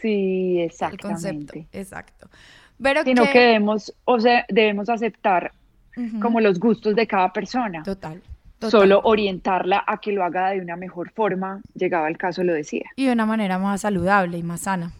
Sí, 0.00 0.60
exactamente. 0.60 1.06
El 1.06 1.36
concepto, 1.46 1.78
exacto. 1.78 2.28
Pero 2.82 3.04
Sino 3.04 3.22
que, 3.30 3.38
debemos, 3.38 3.94
o 4.04 4.18
sea, 4.18 4.44
debemos 4.48 4.88
aceptar 4.88 5.52
como 6.20 6.40
los 6.40 6.58
gustos 6.58 6.94
de 6.94 7.06
cada 7.06 7.32
persona. 7.32 7.82
Total, 7.82 8.22
Solo 8.70 9.00
orientarla 9.04 9.82
a 9.86 9.98
que 9.98 10.12
lo 10.12 10.24
haga 10.24 10.50
de 10.50 10.60
una 10.60 10.76
mejor 10.76 11.10
forma, 11.10 11.60
llegaba 11.74 12.08
el 12.08 12.16
caso, 12.16 12.44
lo 12.44 12.52
decía. 12.52 12.84
Y 12.96 13.06
de 13.06 13.12
una 13.12 13.26
manera 13.26 13.58
más 13.58 13.80
saludable 13.80 14.38
y 14.38 14.42
más 14.42 14.62
sana. 14.62 14.92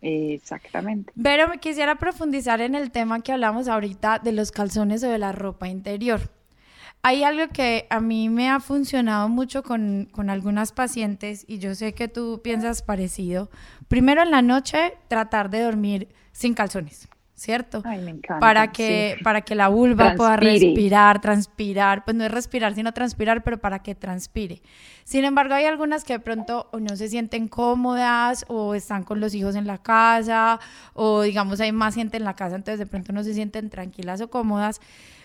Exactamente. 0.00 1.12
Pero 1.22 1.48
me 1.48 1.58
quisiera 1.58 1.96
profundizar 1.96 2.60
en 2.60 2.74
el 2.74 2.90
tema 2.90 3.20
que 3.20 3.32
hablamos 3.32 3.68
ahorita 3.68 4.18
de 4.18 4.32
los 4.32 4.50
calzones 4.50 5.04
o 5.04 5.10
de 5.10 5.18
la 5.18 5.32
ropa 5.32 5.68
interior. 5.68 6.20
Hay 7.02 7.22
algo 7.22 7.48
que 7.52 7.86
a 7.88 8.00
mí 8.00 8.28
me 8.28 8.50
ha 8.50 8.60
funcionado 8.60 9.28
mucho 9.28 9.62
con, 9.62 10.08
con, 10.10 10.28
algunas 10.28 10.72
pacientes 10.72 11.44
y 11.48 11.58
yo 11.58 11.74
sé 11.74 11.94
que 11.94 12.08
tú 12.08 12.40
piensas 12.42 12.82
parecido. 12.82 13.50
Primero 13.88 14.22
en 14.22 14.30
la 14.30 14.42
noche 14.42 14.94
tratar 15.08 15.48
de 15.48 15.62
dormir 15.62 16.08
sin 16.32 16.52
calzones. 16.52 17.08
¿Cierto? 17.40 17.80
Ay, 17.86 18.02
me 18.02 18.10
encanta, 18.10 18.38
para 18.38 18.70
que, 18.70 19.16
para 19.24 19.40
que 19.40 19.54
la 19.54 19.68
vulva 19.68 20.14
pueda 20.14 20.36
respirar, 20.36 21.22
transpirar, 21.22 22.04
pues 22.04 22.14
no 22.14 22.24
es 22.24 22.30
respirar, 22.30 22.74
sino 22.74 22.92
transpirar, 22.92 23.42
pero 23.42 23.58
para 23.58 23.78
que 23.78 23.94
transpire. 23.94 24.60
Sin 25.04 25.24
embargo, 25.24 25.54
hay 25.54 25.64
algunas 25.64 26.04
que 26.04 26.12
de 26.12 26.20
pronto 26.20 26.68
o 26.70 26.80
no 26.80 26.96
se 26.96 27.08
sienten 27.08 27.48
cómodas 27.48 28.44
o 28.48 28.74
están 28.74 29.04
con 29.04 29.20
los 29.20 29.34
hijos 29.34 29.54
en 29.54 29.66
la 29.66 29.78
casa 29.78 30.60
o 30.92 31.22
digamos 31.22 31.60
hay 31.60 31.72
más 31.72 31.94
gente 31.94 32.18
en 32.18 32.24
la 32.24 32.36
casa, 32.36 32.56
entonces 32.56 32.78
de 32.78 32.84
pronto 32.84 33.14
no 33.14 33.24
se 33.24 33.32
sienten 33.32 33.70
tranquilas 33.70 34.20
o 34.20 34.28
cómodas. 34.28 34.78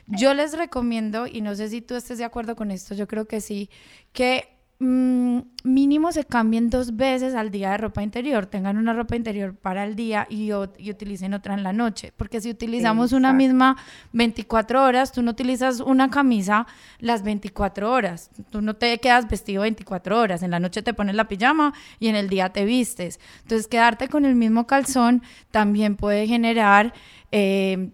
Yo 0.08 0.34
les 0.34 0.58
recomiendo, 0.58 1.28
y 1.28 1.42
no 1.42 1.54
sé 1.54 1.68
si 1.68 1.82
tú 1.82 1.96
estés 1.96 2.18
de 2.18 2.24
acuerdo 2.24 2.56
con 2.56 2.72
esto, 2.72 2.96
yo 2.96 3.08
creo 3.08 3.26
que 3.26 3.42
sí, 3.42 3.70
que 4.14 4.55
Mm, 4.78 5.40
mínimo 5.64 6.12
se 6.12 6.26
cambien 6.26 6.70
dos 6.70 6.98
veces 6.98 7.34
al 7.34 7.50
día 7.50 7.72
de 7.72 7.78
ropa 7.78 8.04
interior, 8.04 8.46
tengan 8.46 8.76
una 8.78 8.92
ropa 8.92 9.16
interior 9.16 9.56
para 9.56 9.86
el 9.86 9.96
día 9.96 10.28
y, 10.30 10.52
utilicen 10.52 11.34
otra 11.34 11.54
en 11.54 11.64
la 11.64 11.72
noche, 11.72 12.12
porque 12.18 12.42
si 12.42 12.50
utilizamos 12.50 13.14
una 13.14 13.32
misma 13.32 13.78
24 14.12 14.84
horas, 14.84 15.14
tú 15.14 15.22
no 15.22 15.32
utilizas 15.32 15.80
una 15.80 16.10
camisa 16.10 16.68
las 17.00 17.24
24 17.24 17.90
horas, 17.90 18.30
tú 18.50 18.62
no 18.62 18.76
te 18.76 18.98
quedas 18.98 19.30
vestido 19.30 19.62
24 19.62 20.20
horas, 20.20 20.44
en 20.44 20.52
la 20.52 20.60
noche 20.60 20.82
te 20.82 20.94
pones 20.94 21.16
la 21.16 21.30
pijama 21.30 21.74
y 22.02 22.10
en 22.10 22.18
el 22.18 22.28
día 22.28 22.50
te 22.50 22.66
vistes, 22.66 23.22
entonces 23.44 23.68
quedarte 23.68 24.10
con 24.10 24.26
el 24.26 24.36
mismo 24.36 24.68
calzón 24.68 25.24
también 25.52 25.96
puede 25.96 26.28
generar, 26.28 26.94
eh, 27.32 27.92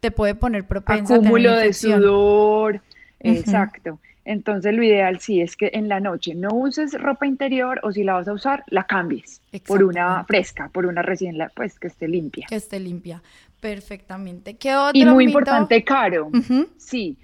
te 0.00 0.10
puede 0.10 0.34
poner 0.34 0.66
propensa 0.66 1.14
Acúmulo 1.14 1.50
a 1.50 1.54
tener 1.58 1.68
de 1.68 1.72
sudor, 1.74 2.82
exacto. 3.20 4.00
Entonces 4.24 4.74
lo 4.74 4.82
ideal 4.82 5.20
sí 5.20 5.40
es 5.40 5.56
que 5.56 5.70
en 5.74 5.88
la 5.88 6.00
noche 6.00 6.34
no 6.34 6.48
uses 6.52 6.94
ropa 6.94 7.26
interior 7.26 7.80
o 7.82 7.92
si 7.92 8.04
la 8.04 8.14
vas 8.14 8.28
a 8.28 8.32
usar, 8.32 8.64
la 8.68 8.84
cambies 8.84 9.42
por 9.66 9.84
una 9.84 10.24
fresca, 10.24 10.70
por 10.72 10.86
una 10.86 11.02
recién, 11.02 11.36
pues 11.54 11.78
que 11.78 11.88
esté 11.88 12.08
limpia. 12.08 12.46
Que 12.48 12.56
esté 12.56 12.80
limpia, 12.80 13.22
perfectamente. 13.60 14.56
¿Qué 14.56 14.74
otro 14.74 14.98
y 14.98 15.04
muy 15.04 15.24
importante, 15.24 15.84
Caro, 15.84 16.30
sí, 16.78 17.18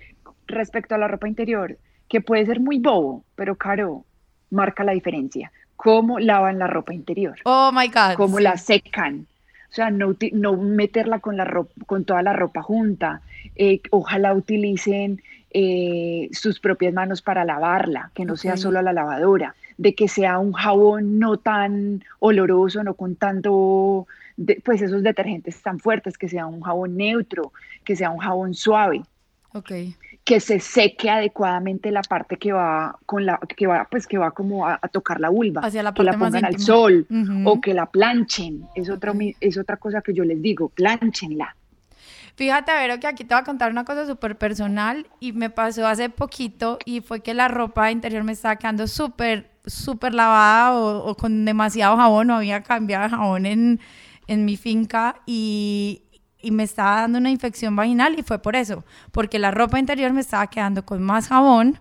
respecto 0.47 0.95
a 0.95 0.99
la 0.99 1.09
ropa 1.09 1.27
interior, 1.29 1.79
que 2.09 2.21
puede 2.21 2.45
ser 2.45 2.61
muy 2.61 2.79
bobo, 2.79 3.25
pero 3.35 3.57
Caro 3.57 4.05
marca 4.51 4.85
la 4.85 4.93
diferencia. 4.93 5.53
¿Cómo 5.77 6.19
lavan 6.19 6.59
la 6.59 6.67
ropa 6.67 6.93
interior? 6.93 7.39
Oh, 7.45 7.71
my 7.73 7.89
God. 7.89 8.15
¿Cómo 8.17 8.39
la 8.41 8.59
secan? 8.59 9.27
O 9.71 9.73
sea, 9.73 9.91
no, 9.91 10.17
no 10.33 10.57
meterla 10.57 11.21
con, 11.21 11.37
la 11.37 11.45
ropa, 11.45 11.73
con 11.87 12.05
toda 12.05 12.23
la 12.23 12.33
ropa 12.33 12.61
junta. 12.61 13.23
Eh, 13.57 13.81
ojalá 13.91 14.35
utilicen 14.35 15.23
eh, 15.53 16.29
sus 16.33 16.61
propias 16.61 16.95
manos 16.95 17.23
para 17.23 17.45
lavarla, 17.45 18.11
que 18.15 18.25
no 18.25 18.37
sea 18.37 18.57
solo 18.57 18.83
la 18.83 18.93
lavadora, 18.93 19.55
de 19.79 19.95
que 19.95 20.09
sea 20.09 20.39
un 20.39 20.53
jabón 20.53 21.19
no 21.19 21.39
tan 21.39 22.05
oloroso, 22.21 22.85
no 22.85 22.95
con 22.95 23.17
tanto, 23.17 24.07
pues 24.65 24.83
esos 24.83 25.03
detergentes 25.03 25.61
tan 25.63 25.81
fuertes, 25.81 26.19
que 26.19 26.29
sea 26.29 26.47
un 26.47 26.61
jabón 26.61 26.97
neutro, 26.97 27.53
que 27.85 27.97
sea 27.97 28.11
un 28.11 28.19
jabón 28.19 28.55
suave. 28.55 29.03
Okay. 29.53 29.97
que 30.23 30.39
se 30.39 30.61
seque 30.61 31.11
adecuadamente 31.11 31.91
la 31.91 32.03
parte 32.03 32.37
que 32.37 32.53
va 32.53 32.97
con 33.05 33.27
la 33.27 33.37
que 33.57 33.67
va 33.67 33.89
pues 33.91 34.07
que 34.07 34.17
va 34.17 34.31
como 34.31 34.65
a, 34.65 34.79
tocar 34.93 35.19
la 35.19 35.29
vulva, 35.29 35.61
Hacia 35.63 35.83
la 35.83 35.93
que 35.93 36.05
la 36.05 36.13
pongan 36.13 36.45
al 36.45 36.61
sol 36.61 37.05
o 37.45 37.61
que 37.61 37.75
la 37.75 37.87
planchen, 37.87 38.65
es 38.77 38.89
otra 38.89 39.13
es 39.41 39.59
otra 39.59 39.77
cosa 39.77 40.03
que 40.03 40.15
yo 40.15 40.23
les 40.23 40.41
digo, 40.41 40.69
planchenla. 40.69 41.57
Fíjate, 42.37 42.73
Vero, 42.73 42.99
que 43.01 43.07
aquí 43.07 43.25
te 43.25 43.35
voy 43.35 43.43
a 43.43 43.45
contar 43.45 43.71
una 43.71 43.85
cosa 43.85 44.07
súper 44.07 44.39
personal 44.39 45.07
y 45.21 45.33
me 45.33 45.51
pasó 45.51 45.87
hace 45.87 46.09
poquito 46.09 46.79
y 46.85 47.01
fue 47.01 47.21
que 47.21 47.35
la 47.35 47.49
ropa 47.49 47.91
interior 47.91 48.25
me 48.25 48.33
estaba 48.33 48.57
quedando 48.57 48.87
súper, 48.87 49.51
súper 49.67 50.15
lavada 50.15 50.75
o, 50.75 51.15
con 51.17 51.45
demasiado 51.45 51.97
jabón, 51.97 52.29
no 52.29 52.37
había 52.37 52.63
cambiado 52.63 53.09
jabón 53.11 53.47
en, 53.47 53.81
en 54.27 54.45
mi 54.45 54.57
finca 54.57 55.17
y, 55.27 56.03
y 56.41 56.51
me 56.51 56.63
estaba 56.63 57.03
dando 57.03 57.19
una 57.19 57.31
infección 57.31 57.77
vaginal 57.77 58.19
y 58.19 58.23
fue 58.23 58.39
por 58.39 58.57
eso, 58.57 58.85
porque 59.13 59.39
la 59.39 59.51
ropa 59.51 59.79
interior 59.79 60.13
me 60.13 60.21
estaba 60.21 60.47
quedando 60.49 60.85
con 60.85 61.03
más 61.03 61.29
jabón 61.29 61.81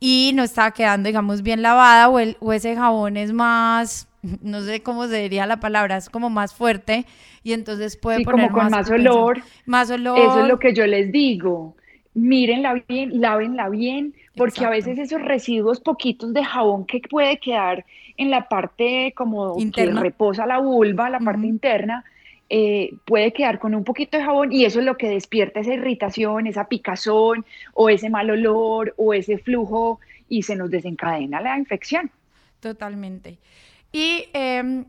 y 0.00 0.32
no 0.34 0.42
estaba 0.42 0.70
quedando, 0.72 1.06
digamos, 1.06 1.42
bien 1.42 1.62
lavada 1.62 2.08
o, 2.08 2.18
el, 2.18 2.36
o 2.40 2.52
ese 2.52 2.76
jabón 2.76 3.16
es 3.16 3.32
más, 3.32 4.08
no 4.42 4.62
sé 4.62 4.82
cómo 4.82 5.06
se 5.06 5.22
diría 5.22 5.46
la 5.46 5.60
palabra, 5.60 5.96
es 5.96 6.08
como 6.08 6.30
más 6.30 6.54
fuerte 6.54 7.04
y 7.42 7.52
entonces 7.52 7.96
puede 7.96 8.18
sí, 8.18 8.24
poner 8.24 8.50
como 8.50 8.62
con 8.62 8.70
más, 8.70 8.90
olor. 8.90 9.42
Más 9.66 9.90
olor. 9.90 10.18
Eso 10.18 10.42
es 10.42 10.48
lo 10.48 10.58
que 10.58 10.74
yo 10.74 10.86
les 10.86 11.12
digo. 11.12 11.76
Mírenla 12.14 12.84
bien, 12.88 13.20
lávenla 13.20 13.68
bien, 13.68 14.14
porque 14.36 14.64
a 14.64 14.70
veces 14.70 14.98
esos 14.98 15.20
residuos 15.20 15.80
poquitos 15.80 16.32
de 16.32 16.44
jabón 16.44 16.86
que 16.86 17.00
puede 17.00 17.38
quedar 17.38 17.84
en 18.16 18.30
la 18.30 18.48
parte 18.48 19.12
como 19.16 19.56
que 19.74 19.86
reposa 19.86 20.46
la 20.46 20.58
vulva, 20.58 21.10
la 21.10 21.18
parte 21.18 21.46
interna, 21.46 22.04
eh, 22.48 22.92
puede 23.04 23.32
quedar 23.32 23.58
con 23.58 23.74
un 23.74 23.82
poquito 23.82 24.16
de 24.16 24.22
jabón 24.22 24.52
y 24.52 24.64
eso 24.64 24.78
es 24.78 24.86
lo 24.86 24.96
que 24.96 25.08
despierta 25.08 25.58
esa 25.58 25.74
irritación, 25.74 26.46
esa 26.46 26.68
picazón 26.68 27.44
o 27.72 27.88
ese 27.88 28.10
mal 28.10 28.30
olor 28.30 28.94
o 28.96 29.12
ese 29.12 29.38
flujo 29.38 29.98
y 30.28 30.42
se 30.42 30.54
nos 30.54 30.70
desencadena 30.70 31.40
la 31.40 31.58
infección. 31.58 32.12
Totalmente. 32.60 33.38
Y 33.94 34.28
em, 34.32 34.86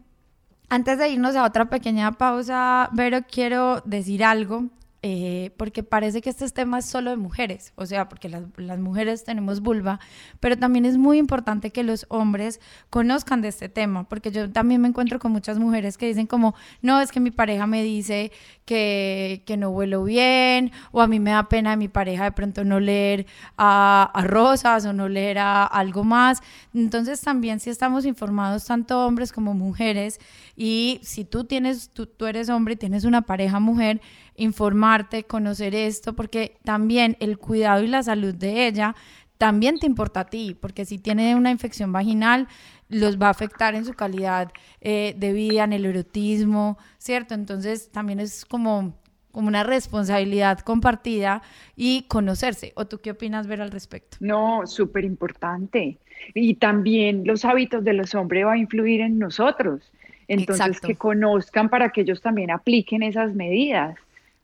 antes 0.67 0.97
de 0.97 1.09
irnos 1.09 1.35
a 1.35 1.45
otra 1.45 1.65
pequeña 1.69 2.13
pausa, 2.13 2.89
Vero, 2.91 3.19
quiero 3.29 3.81
decir 3.85 4.23
algo 4.23 4.63
eh, 5.07 5.51
porque 5.55 5.83
parece 5.83 6.19
que 6.19 6.31
este 6.31 6.49
tema 6.49 6.79
es 6.79 6.87
solo 6.87 7.11
de 7.11 7.17
mujeres, 7.17 7.73
o 7.75 7.85
sea, 7.85 8.09
porque 8.09 8.27
las, 8.27 8.41
las, 8.57 8.79
mujeres 8.79 9.23
tenemos 9.23 9.61
vulva, 9.61 9.99
pero 10.39 10.57
también 10.57 10.83
es 10.83 10.97
muy 10.97 11.19
importante 11.19 11.69
que 11.69 11.83
los 11.83 12.07
hombres 12.09 12.59
conozcan 12.89 13.39
de 13.43 13.49
este 13.49 13.69
tema, 13.69 14.09
porque 14.09 14.31
yo 14.31 14.51
también 14.51 14.81
me 14.81 14.87
encuentro 14.87 15.19
con 15.19 15.31
muchas 15.31 15.59
mujeres 15.59 15.99
que 15.99 16.07
dicen 16.07 16.25
como, 16.25 16.55
no, 16.81 16.99
es 17.01 17.11
que 17.11 17.19
mi 17.19 17.29
pareja 17.29 17.67
me 17.67 17.83
dice 17.83 18.31
que, 18.65 19.43
que 19.45 19.57
no 19.57 19.69
huelo 19.69 20.03
bien, 20.05 20.71
o 20.91 21.03
a 21.03 21.07
mí 21.07 21.19
me 21.19 21.29
da 21.29 21.49
pena 21.49 21.69
de 21.69 21.77
mi 21.77 21.87
pareja 21.87 22.23
de 22.23 22.31
pronto 22.31 22.63
no 22.63 22.79
leer 22.79 23.27
a, 23.57 24.09
a 24.11 24.23
rosas 24.23 24.87
o 24.87 24.93
no 24.93 25.07
leer 25.07 25.37
a 25.37 25.65
algo 25.65 26.03
más. 26.03 26.41
Entonces 26.73 27.21
también 27.21 27.59
si 27.59 27.69
estamos 27.69 28.07
informados 28.07 28.65
tanto 28.65 29.05
hombres 29.05 29.31
como 29.31 29.53
mujeres, 29.53 30.19
y 30.55 30.99
si 31.03 31.25
tú 31.25 31.43
tienes, 31.43 31.89
tú, 31.89 32.07
tú 32.07 32.25
eres 32.25 32.49
hombre 32.49 32.73
y 32.73 32.77
tienes 32.77 33.03
una 33.03 33.21
pareja 33.23 33.59
mujer, 33.59 34.01
informarte, 34.35 35.23
conocer 35.23 35.75
esto, 35.75 36.13
porque 36.13 36.57
también 36.63 37.17
el 37.19 37.37
cuidado 37.37 37.83
y 37.83 37.87
la 37.87 38.03
salud 38.03 38.33
de 38.33 38.67
ella 38.67 38.95
también 39.37 39.79
te 39.79 39.85
importa 39.85 40.21
a 40.21 40.25
ti, 40.25 40.57
porque 40.59 40.85
si 40.85 40.97
tiene 40.97 41.35
una 41.35 41.51
infección 41.51 41.91
vaginal, 41.91 42.47
los 42.87 43.19
va 43.19 43.27
a 43.27 43.31
afectar 43.31 43.75
en 43.75 43.85
su 43.85 43.93
calidad 43.93 44.51
eh, 44.81 45.15
de 45.17 45.33
vida, 45.33 45.63
en 45.63 45.73
el 45.73 45.85
erotismo, 45.85 46.77
¿cierto? 46.97 47.33
Entonces 47.33 47.91
también 47.91 48.19
es 48.19 48.45
como, 48.45 48.93
como 49.31 49.47
una 49.47 49.63
responsabilidad 49.63 50.59
compartida 50.59 51.41
y 51.75 52.03
conocerse. 52.03 52.71
¿O 52.75 52.85
tú 52.85 52.99
qué 52.99 53.11
opinas, 53.11 53.47
ver 53.47 53.61
al 53.61 53.71
respecto? 53.71 54.17
No, 54.19 54.65
súper 54.65 55.03
importante. 55.03 55.97
Y 56.33 56.55
también 56.55 57.23
los 57.25 57.43
hábitos 57.43 57.83
de 57.83 57.93
los 57.93 58.15
hombres 58.15 58.45
va 58.45 58.53
a 58.53 58.57
influir 58.57 59.01
en 59.01 59.19
nosotros. 59.19 59.91
Entonces, 60.27 60.79
que 60.79 60.95
conozcan 60.95 61.69
para 61.69 61.89
que 61.89 62.01
ellos 62.01 62.21
también 62.21 62.49
apliquen 62.49 63.03
esas 63.03 63.35
medidas 63.35 63.95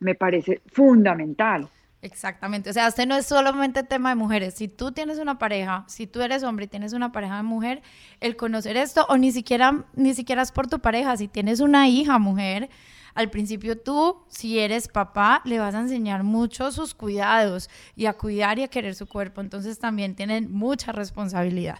me 0.01 0.15
parece 0.15 0.61
fundamental. 0.65 1.69
Exactamente, 2.01 2.71
o 2.71 2.73
sea, 2.73 2.87
este 2.87 3.05
no 3.05 3.15
es 3.15 3.27
solamente 3.27 3.83
tema 3.83 4.09
de 4.09 4.15
mujeres. 4.15 4.55
Si 4.55 4.67
tú 4.67 4.91
tienes 4.91 5.19
una 5.19 5.37
pareja, 5.37 5.85
si 5.87 6.07
tú 6.07 6.21
eres 6.21 6.41
hombre 6.41 6.65
y 6.65 6.67
tienes 6.67 6.93
una 6.93 7.11
pareja 7.11 7.37
de 7.37 7.43
mujer, 7.43 7.83
el 8.19 8.35
conocer 8.35 8.75
esto, 8.75 9.05
o 9.07 9.17
ni 9.17 9.31
siquiera, 9.31 9.85
ni 9.93 10.15
siquiera 10.15 10.41
es 10.41 10.51
por 10.51 10.67
tu 10.67 10.79
pareja, 10.79 11.15
si 11.15 11.27
tienes 11.27 11.59
una 11.59 11.87
hija 11.87 12.17
mujer, 12.17 12.69
al 13.13 13.29
principio 13.29 13.77
tú, 13.77 14.23
si 14.29 14.57
eres 14.57 14.87
papá, 14.87 15.41
le 15.45 15.59
vas 15.59 15.75
a 15.75 15.81
enseñar 15.81 16.23
mucho 16.23 16.71
sus 16.71 16.95
cuidados 16.95 17.69
y 17.95 18.07
a 18.07 18.13
cuidar 18.13 18.57
y 18.57 18.63
a 18.63 18.67
querer 18.67 18.95
su 18.95 19.05
cuerpo. 19.05 19.41
Entonces 19.41 19.77
también 19.77 20.15
tienen 20.15 20.51
mucha 20.51 20.91
responsabilidad. 20.91 21.79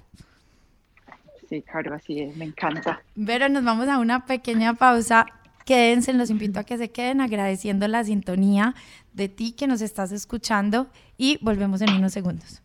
Sí, 1.50 1.64
claro, 1.64 1.96
así 1.96 2.20
es, 2.20 2.38
me 2.38 2.46
encanta. 2.46 3.02
Pero 3.26 3.50
nos 3.50 3.64
vamos 3.64 3.88
a 3.88 3.98
una 3.98 4.26
pequeña 4.26 4.74
pausa 4.76 5.26
Quédense, 5.72 6.12
los 6.12 6.30
invito 6.30 6.60
a 6.60 6.66
que 6.66 6.78
se 6.78 6.92
queden 6.92 7.22
agradeciendo 7.22 7.88
la 7.88 8.04
sintonía 8.04 8.76
de 9.14 9.30
ti 9.30 9.54
que 9.54 9.68
nos 9.68 9.80
estás 9.80 10.12
escuchando 10.12 10.90
y 11.18 11.40
volvemos 11.42 11.80
en 11.80 11.94
unos 11.94 12.12
segundos. 12.12 12.62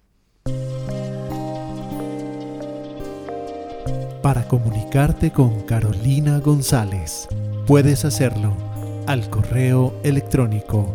Para 4.25 4.49
comunicarte 4.49 5.31
con 5.31 5.61
Carolina 5.67 6.41
González, 6.41 7.29
puedes 7.65 8.05
hacerlo 8.05 8.57
al 9.07 9.31
correo 9.31 9.95
electrónico 10.03 10.93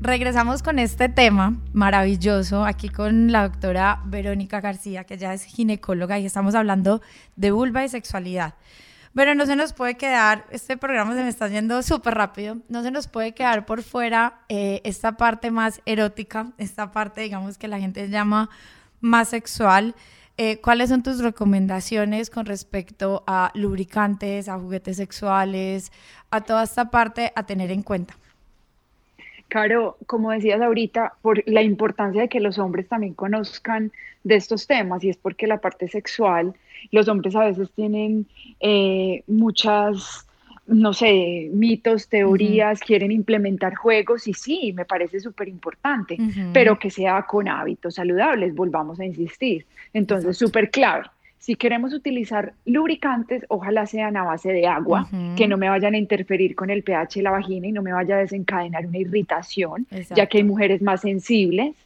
regresamos 0.05 0.62
con 0.62 0.79
este 0.79 1.09
tema 1.09 1.57
maravilloso 1.73 2.67
aquí 2.67 2.90
con 2.90 3.33
la 3.33 3.49
doctora 3.49 4.03
Verónica 4.05 4.61
García, 4.61 5.05
que 5.05 5.17
ya 5.17 5.33
es 5.33 5.45
ginecóloga 5.45 6.19
y 6.19 6.27
estamos 6.27 6.55
hablando 6.55 7.01
de 7.37 7.51
vulva 7.53 7.85
y 7.85 7.88
sexualidad. 7.88 8.53
Pero 9.14 9.35
no 9.35 9.47
se 9.47 9.57
nos 9.57 9.73
puede 9.73 9.97
quedar, 9.97 10.45
este 10.51 10.77
programa 10.77 11.14
se 11.14 11.23
me 11.23 11.31
está 11.31 11.49
yendo 11.49 11.83
súper 11.83 12.14
rápido, 12.14 12.59
no 12.69 12.83
se 12.83 12.90
nos 12.90 13.09
puede 13.09 13.33
quedar 13.33 13.64
por 13.64 13.83
fuera 13.83 14.40
eh, 14.51 14.83
esta 14.85 15.17
parte 15.17 15.51
más 15.51 15.81
erótica, 15.87 16.53
esta 16.59 16.93
parte, 16.93 17.23
digamos, 17.23 17.57
que 17.57 17.67
la 17.67 17.81
gente 17.81 18.11
llama 18.11 18.51
más 19.01 19.31
sexual. 19.31 19.95
Eh, 20.37 20.61
¿Cuáles 20.61 20.90
son 20.90 21.03
tus 21.03 21.21
recomendaciones 21.21 22.29
con 22.29 22.45
respecto 22.45 23.25
a 23.27 23.53
lubricantes, 23.55 24.51
a 24.51 24.59
juguetes 24.59 24.99
sexuales, 24.99 25.93
a 26.31 26.43
toda 26.43 26.64
esta 26.64 26.90
parte 26.90 27.33
a 27.35 27.45
tener 27.45 27.71
en 27.71 27.83
cuenta? 27.83 28.17
Caro, 29.48 29.96
como 30.07 30.30
decías 30.30 30.61
ahorita, 30.61 31.14
por 31.22 31.42
la 31.46 31.62
importancia 31.62 32.22
de 32.22 32.28
que 32.28 32.40
los 32.40 32.59
hombres 32.59 32.88
también 32.88 33.14
conozcan 33.14 33.92
de 34.24 34.37
estos 34.37 34.66
temas, 34.66 35.04
y 35.04 35.11
es 35.11 35.16
porque 35.16 35.46
la 35.46 35.61
parte 35.61 35.88
sexual, 35.88 36.54
los 36.90 37.09
hombres 37.09 37.37
a 37.37 37.44
veces 37.44 37.70
tienen 37.72 38.26
eh, 38.61 39.22
muchas, 39.26 40.26
no 40.66 40.92
sé, 40.92 41.50
mitos, 41.52 42.09
teorías, 42.09 42.80
quieren 42.80 43.12
implementar 43.12 43.74
juegos, 43.74 44.26
y 44.26 44.35
sí, 44.35 44.72
me 44.72 44.85
parece 44.85 45.20
súper 45.20 45.48
importante, 45.48 46.18
pero 46.52 46.78
que 46.78 46.90
sea 46.90 47.22
con 47.22 47.48
hábitos 47.48 47.94
saludables, 47.94 48.54
volvamos 48.54 48.98
a 48.98 49.04
insistir. 49.04 49.66
Entonces, 49.92 50.37
súper 50.37 50.70
clave 50.70 51.04
si 51.44 51.57
queremos 51.57 51.92
utilizar 51.92 52.54
lubricantes, 52.64 53.44
ojalá 53.48 53.85
sean 53.85 54.16
a 54.16 54.24
base 54.24 54.50
de 54.50 54.66
agua, 54.66 55.07
que 55.37 55.46
no 55.46 55.59
me 55.59 55.68
vayan 55.68 55.92
a 55.92 55.98
interferir 55.98 56.54
con 56.54 56.70
el 56.70 56.83
pH 56.83 57.16
de 57.16 57.22
la 57.22 57.33
vagina 57.33 57.66
y 57.66 57.72
no 57.72 57.83
me 57.83 57.92
vaya 57.92 58.16
a 58.16 58.20
desencadenar 58.20 58.87
una 58.87 58.96
irritación, 58.96 59.87
ya 60.16 60.24
que 60.24 60.38
hay 60.38 60.44
mujeres 60.44 60.80
más 60.80 61.02
sensibles. 61.02 61.76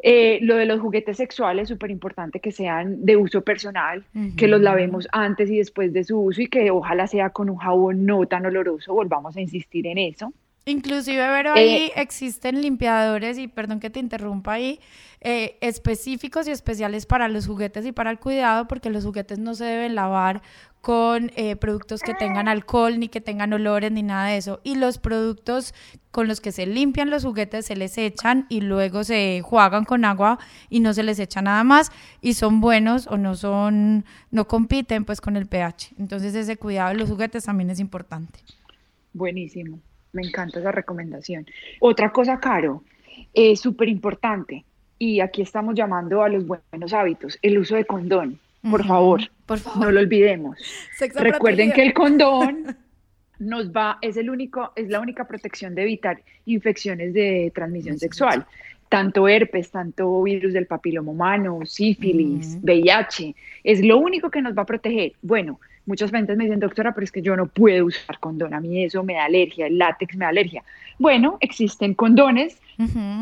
Eh, 0.00 0.40
lo 0.42 0.56
de 0.56 0.66
los 0.66 0.80
juguetes 0.80 1.18
sexuales, 1.18 1.68
súper 1.68 1.92
importante 1.92 2.40
que 2.40 2.50
sean 2.50 3.06
de 3.06 3.16
uso 3.16 3.42
personal, 3.42 4.02
que 4.36 4.48
los 4.48 4.60
lavemos 4.60 5.06
antes 5.12 5.48
y 5.52 5.58
después 5.58 5.92
de 5.92 6.02
su 6.02 6.18
uso 6.18 6.42
y 6.42 6.48
que 6.48 6.72
ojalá 6.72 7.06
sea 7.06 7.30
con 7.30 7.50
un 7.50 7.58
jabón 7.58 8.04
no 8.04 8.26
tan 8.26 8.44
oloroso, 8.44 8.92
volvamos 8.92 9.36
a 9.36 9.40
insistir 9.40 9.86
en 9.86 9.98
eso. 9.98 10.32
Inclusive, 10.66 11.18
pero 11.18 11.52
ahí 11.52 11.68
eh, 11.68 11.92
existen 11.96 12.62
limpiadores, 12.62 13.38
y 13.38 13.48
perdón 13.48 13.80
que 13.80 13.90
te 13.90 14.00
interrumpa 14.00 14.54
ahí, 14.54 14.80
eh, 15.20 15.58
específicos 15.60 16.48
y 16.48 16.52
especiales 16.52 17.04
para 17.06 17.28
los 17.28 17.46
juguetes 17.46 17.84
y 17.84 17.92
para 17.92 18.10
el 18.10 18.18
cuidado, 18.18 18.66
porque 18.66 18.88
los 18.90 19.04
juguetes 19.04 19.38
no 19.38 19.54
se 19.54 19.64
deben 19.64 19.94
lavar 19.94 20.42
con 20.84 21.32
eh, 21.34 21.56
productos 21.56 22.02
que 22.02 22.12
tengan 22.12 22.46
alcohol, 22.46 22.98
ni 22.98 23.08
que 23.08 23.22
tengan 23.22 23.54
olores, 23.54 23.90
ni 23.90 24.02
nada 24.02 24.28
de 24.28 24.36
eso. 24.36 24.60
Y 24.64 24.74
los 24.74 24.98
productos 24.98 25.74
con 26.10 26.28
los 26.28 26.42
que 26.42 26.52
se 26.52 26.66
limpian 26.66 27.08
los 27.08 27.24
juguetes 27.24 27.64
se 27.64 27.74
les 27.74 27.96
echan 27.96 28.44
y 28.50 28.60
luego 28.60 29.02
se 29.02 29.40
juegan 29.42 29.86
con 29.86 30.04
agua 30.04 30.38
y 30.68 30.80
no 30.80 30.92
se 30.92 31.02
les 31.02 31.18
echa 31.18 31.40
nada 31.40 31.64
más 31.64 31.90
y 32.20 32.34
son 32.34 32.60
buenos 32.60 33.06
o 33.06 33.16
no 33.16 33.34
son, 33.34 34.04
no 34.30 34.46
compiten 34.46 35.06
pues 35.06 35.22
con 35.22 35.36
el 35.36 35.46
pH. 35.46 35.94
Entonces 35.98 36.34
ese 36.34 36.58
cuidado 36.58 36.90
de 36.90 36.96
los 36.96 37.08
juguetes 37.08 37.44
también 37.44 37.70
es 37.70 37.80
importante. 37.80 38.40
Buenísimo, 39.14 39.80
me 40.14 40.22
encanta 40.22 40.60
esa 40.60 40.72
recomendación. 40.72 41.46
Otra 41.80 42.10
cosa, 42.12 42.40
Caro, 42.40 42.82
es 43.32 43.60
súper 43.60 43.88
importante 43.88 44.64
y 44.98 45.20
aquí 45.20 45.42
estamos 45.42 45.74
llamando 45.74 46.22
a 46.22 46.28
los 46.28 46.46
buenos 46.46 46.92
hábitos, 46.92 47.38
el 47.42 47.58
uso 47.58 47.76
de 47.76 47.84
condón. 47.84 48.38
Por, 48.62 48.86
favor, 48.86 49.20
por 49.44 49.58
favor, 49.58 49.80
no 49.80 49.92
lo 49.92 50.00
olvidemos. 50.00 50.56
Recuerden 51.14 51.72
que 51.72 51.82
el 51.82 51.92
condón 51.92 52.76
nos 53.38 53.70
va, 53.70 53.98
es 54.00 54.16
el 54.16 54.30
único, 54.30 54.72
es 54.76 54.88
la 54.88 55.00
única 55.00 55.26
protección 55.26 55.74
de 55.74 55.82
evitar 55.82 56.22
infecciones 56.46 57.12
de 57.12 57.52
transmisión 57.54 57.98
sexual, 57.98 58.46
tanto 58.88 59.28
herpes, 59.28 59.70
tanto 59.70 60.22
virus 60.22 60.52
del 60.52 60.66
papiloma 60.66 61.10
humano, 61.10 61.60
sífilis, 61.64 62.58
VIH, 62.62 63.34
es 63.64 63.84
lo 63.84 63.98
único 63.98 64.30
que 64.30 64.40
nos 64.40 64.56
va 64.56 64.62
a 64.62 64.66
proteger. 64.66 65.12
Bueno, 65.20 65.60
Muchas 65.86 66.10
veces 66.10 66.36
me 66.36 66.44
dicen, 66.44 66.60
doctora, 66.60 66.92
pero 66.92 67.04
es 67.04 67.12
que 67.12 67.20
yo 67.20 67.36
no 67.36 67.46
puedo 67.46 67.86
usar 67.86 68.18
condón, 68.18 68.54
a 68.54 68.60
mí 68.60 68.84
eso 68.84 69.02
me 69.02 69.14
da 69.14 69.24
alergia, 69.24 69.66
el 69.66 69.78
látex 69.78 70.16
me 70.16 70.24
da 70.24 70.30
alergia. 70.30 70.62
Bueno, 70.98 71.38
existen 71.40 71.94
condones, 71.94 72.58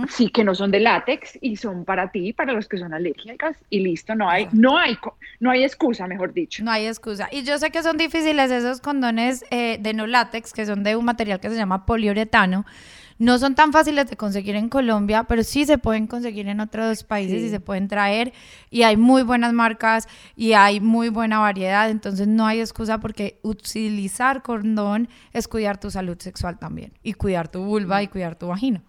sí 0.09 0.29
que 0.29 0.45
no 0.45 0.55
son 0.55 0.71
de 0.71 0.81
látex 0.81 1.39
y 1.41 1.57
son 1.57 1.85
para 1.85 2.11
ti, 2.11 2.33
para 2.33 2.53
los 2.53 2.69
que 2.69 2.79
son 2.79 2.95
alérgicas 2.95 3.57
y 3.71 3.81
listo, 3.81 4.15
no 4.15 4.29
hay, 4.29 4.49
no 4.53 4.79
hay, 4.79 4.97
no 5.41 5.51
hay 5.51 5.65
excusa, 5.65 6.07
mejor 6.07 6.33
dicho. 6.33 6.63
No 6.63 6.71
hay 6.71 6.87
excusa. 6.87 7.29
Y 7.33 7.43
yo 7.43 7.59
sé 7.59 7.71
que 7.71 7.83
son 7.83 7.97
difíciles 7.97 8.51
esos 8.51 8.81
condones 8.81 9.45
eh, 9.51 9.79
de 9.81 9.95
no 9.95 10.07
látex, 10.07 10.53
que 10.53 10.67
son 10.67 10.83
de 10.85 10.97
un 10.97 11.05
material 11.05 11.41
que 11.41 11.49
se 11.49 11.57
llama 11.57 11.87
poliuretano. 11.87 12.65
No 13.23 13.39
son 13.39 13.55
tan 13.55 13.71
fáciles 13.71 14.11
de 14.11 14.17
conseguir 14.17 14.57
en 14.57 14.69
Colombia, 14.69 15.23
pero 15.23 15.45
sí 15.45 15.65
se 15.65 15.79
pueden 15.79 16.09
conseguir 16.09 16.49
en 16.49 16.59
otros 16.59 17.05
países 17.05 17.41
y 17.41 17.51
se 17.51 17.61
pueden 17.61 17.87
traer. 17.87 18.33
Y 18.69 18.83
hay 18.83 18.97
muy 18.97 19.23
buenas 19.23 19.53
marcas 19.53 20.09
y 20.35 20.55
hay 20.55 20.81
muy 20.81 21.09
buena 21.09 21.39
variedad. 21.39 21.89
Entonces 21.89 22.27
no 22.27 22.49
hay 22.49 22.59
excusa 22.59 22.99
porque 22.99 23.39
utilizar 23.43 24.43
condón 24.43 25.09
es 25.33 25.47
cuidar 25.47 25.79
tu 25.79 25.89
salud 25.89 26.19
sexual 26.19 26.59
también. 26.59 26.95
Y 27.05 27.13
cuidar 27.13 27.47
tu 27.47 27.63
vulva 27.63 28.03
y 28.03 28.09
cuidar 28.09 28.35
tu 28.35 28.49
vagina. 28.49 28.83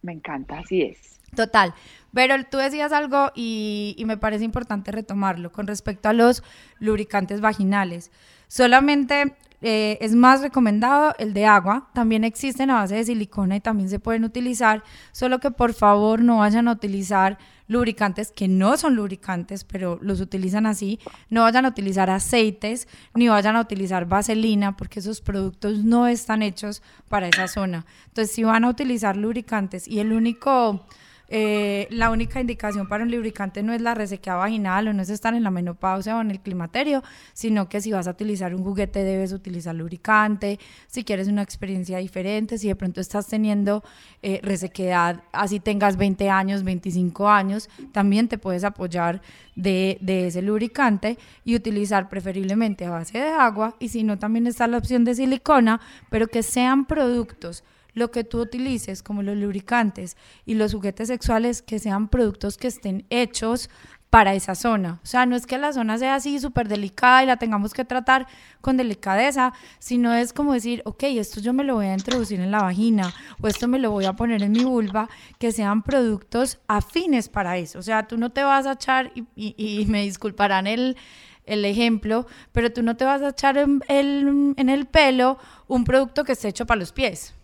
Me 0.00 0.12
encanta, 0.12 0.60
así 0.60 0.80
es. 0.80 1.20
Total. 1.36 1.74
Pero 2.14 2.42
tú 2.50 2.56
decías 2.56 2.92
algo 2.92 3.30
y, 3.34 3.94
y, 3.98 4.06
me 4.06 4.16
parece 4.16 4.46
importante 4.46 4.90
retomarlo 4.90 5.52
con 5.52 5.66
respecto 5.66 6.08
a 6.08 6.14
los 6.14 6.42
lubricantes 6.78 7.42
vaginales. 7.42 8.10
Solamente 8.48 9.34
eh, 9.66 9.96
es 10.02 10.14
más 10.14 10.42
recomendado 10.42 11.14
el 11.18 11.32
de 11.32 11.46
agua. 11.46 11.88
También 11.94 12.22
existen 12.22 12.68
a 12.68 12.74
base 12.74 12.96
de 12.96 13.04
silicona 13.04 13.56
y 13.56 13.60
también 13.60 13.88
se 13.88 13.98
pueden 13.98 14.24
utilizar. 14.24 14.84
Solo 15.10 15.40
que 15.40 15.50
por 15.50 15.72
favor 15.72 16.20
no 16.20 16.36
vayan 16.36 16.68
a 16.68 16.72
utilizar 16.72 17.38
lubricantes 17.66 18.30
que 18.30 18.46
no 18.46 18.76
son 18.76 18.94
lubricantes, 18.94 19.64
pero 19.64 19.98
los 20.02 20.20
utilizan 20.20 20.66
así. 20.66 21.00
No 21.30 21.44
vayan 21.44 21.64
a 21.64 21.70
utilizar 21.70 22.10
aceites 22.10 22.88
ni 23.14 23.28
vayan 23.28 23.56
a 23.56 23.62
utilizar 23.62 24.04
vaselina 24.04 24.76
porque 24.76 25.00
esos 25.00 25.22
productos 25.22 25.82
no 25.82 26.08
están 26.08 26.42
hechos 26.42 26.82
para 27.08 27.28
esa 27.28 27.48
zona. 27.48 27.86
Entonces, 28.08 28.34
si 28.34 28.44
van 28.44 28.64
a 28.64 28.68
utilizar 28.68 29.16
lubricantes 29.16 29.88
y 29.88 30.00
el 30.00 30.12
único 30.12 30.86
eh, 31.28 31.88
la 31.90 32.10
única 32.10 32.40
indicación 32.40 32.86
para 32.86 33.04
un 33.04 33.10
lubricante 33.10 33.62
no 33.62 33.72
es 33.72 33.80
la 33.80 33.94
resequedad 33.94 34.36
vaginal 34.36 34.88
o 34.88 34.92
no 34.92 35.02
es 35.02 35.08
estar 35.08 35.34
en 35.34 35.42
la 35.42 35.50
menopausia 35.50 36.16
o 36.16 36.20
en 36.20 36.30
el 36.30 36.40
climaterio, 36.40 37.02
sino 37.32 37.68
que 37.68 37.80
si 37.80 37.92
vas 37.92 38.06
a 38.06 38.10
utilizar 38.10 38.54
un 38.54 38.62
juguete 38.62 39.02
debes 39.04 39.32
utilizar 39.32 39.74
lubricante, 39.74 40.58
si 40.86 41.02
quieres 41.02 41.28
una 41.28 41.42
experiencia 41.42 41.98
diferente, 41.98 42.58
si 42.58 42.68
de 42.68 42.76
pronto 42.76 43.00
estás 43.00 43.26
teniendo 43.26 43.82
eh, 44.22 44.40
resequedad, 44.42 45.22
así 45.32 45.60
tengas 45.60 45.96
20 45.96 46.28
años, 46.28 46.62
25 46.62 47.28
años, 47.28 47.70
también 47.92 48.28
te 48.28 48.36
puedes 48.36 48.64
apoyar 48.64 49.22
de, 49.54 49.98
de 50.00 50.26
ese 50.26 50.42
lubricante 50.42 51.18
y 51.44 51.54
utilizar 51.54 52.08
preferiblemente 52.08 52.84
a 52.84 52.90
base 52.90 53.18
de 53.18 53.28
agua 53.28 53.76
y 53.78 53.88
si 53.88 54.02
no 54.02 54.18
también 54.18 54.46
está 54.46 54.66
la 54.66 54.78
opción 54.78 55.04
de 55.04 55.14
silicona, 55.14 55.80
pero 56.10 56.28
que 56.28 56.42
sean 56.42 56.84
productos 56.84 57.64
lo 57.94 58.10
que 58.10 58.24
tú 58.24 58.40
utilices, 58.40 59.02
como 59.02 59.22
los 59.22 59.36
lubricantes 59.36 60.16
y 60.44 60.54
los 60.54 60.74
juguetes 60.74 61.08
sexuales, 61.08 61.62
que 61.62 61.78
sean 61.78 62.08
productos 62.08 62.58
que 62.58 62.68
estén 62.68 63.06
hechos 63.10 63.70
para 64.14 64.34
esa 64.34 64.54
zona. 64.54 65.00
O 65.02 65.06
sea, 65.06 65.26
no 65.26 65.34
es 65.34 65.44
que 65.44 65.58
la 65.58 65.72
zona 65.72 65.98
sea 65.98 66.14
así 66.14 66.38
súper 66.38 66.68
delicada 66.68 67.24
y 67.24 67.26
la 67.26 67.36
tengamos 67.36 67.74
que 67.74 67.84
tratar 67.84 68.28
con 68.60 68.76
delicadeza, 68.76 69.52
sino 69.80 70.14
es 70.14 70.32
como 70.32 70.52
decir, 70.52 70.82
ok, 70.84 71.02
esto 71.02 71.40
yo 71.40 71.52
me 71.52 71.64
lo 71.64 71.74
voy 71.74 71.86
a 71.86 71.94
introducir 71.94 72.38
en 72.38 72.52
la 72.52 72.62
vagina 72.62 73.12
o 73.40 73.48
esto 73.48 73.66
me 73.66 73.80
lo 73.80 73.90
voy 73.90 74.04
a 74.04 74.12
poner 74.12 74.40
en 74.44 74.52
mi 74.52 74.62
vulva, 74.62 75.08
que 75.40 75.50
sean 75.50 75.82
productos 75.82 76.60
afines 76.68 77.28
para 77.28 77.56
eso. 77.56 77.80
O 77.80 77.82
sea, 77.82 78.06
tú 78.06 78.16
no 78.16 78.30
te 78.30 78.44
vas 78.44 78.66
a 78.66 78.74
echar, 78.74 79.10
y, 79.34 79.84
me 79.88 80.02
disculparán 80.02 80.68
el, 80.68 80.96
el 81.44 81.64
ejemplo, 81.64 82.28
pero 82.52 82.72
tú 82.72 82.84
no 82.84 82.96
te 82.96 83.04
vas 83.04 83.20
a 83.20 83.30
echar 83.30 83.58
en 83.58 83.82
el, 83.88 84.54
en 84.56 84.68
el 84.68 84.86
pelo 84.86 85.38
un 85.66 85.82
producto 85.82 86.22
que 86.22 86.34
esté 86.34 86.46
hecho 86.46 86.66
para 86.66 86.78
los 86.78 86.92
pies. 86.92 87.34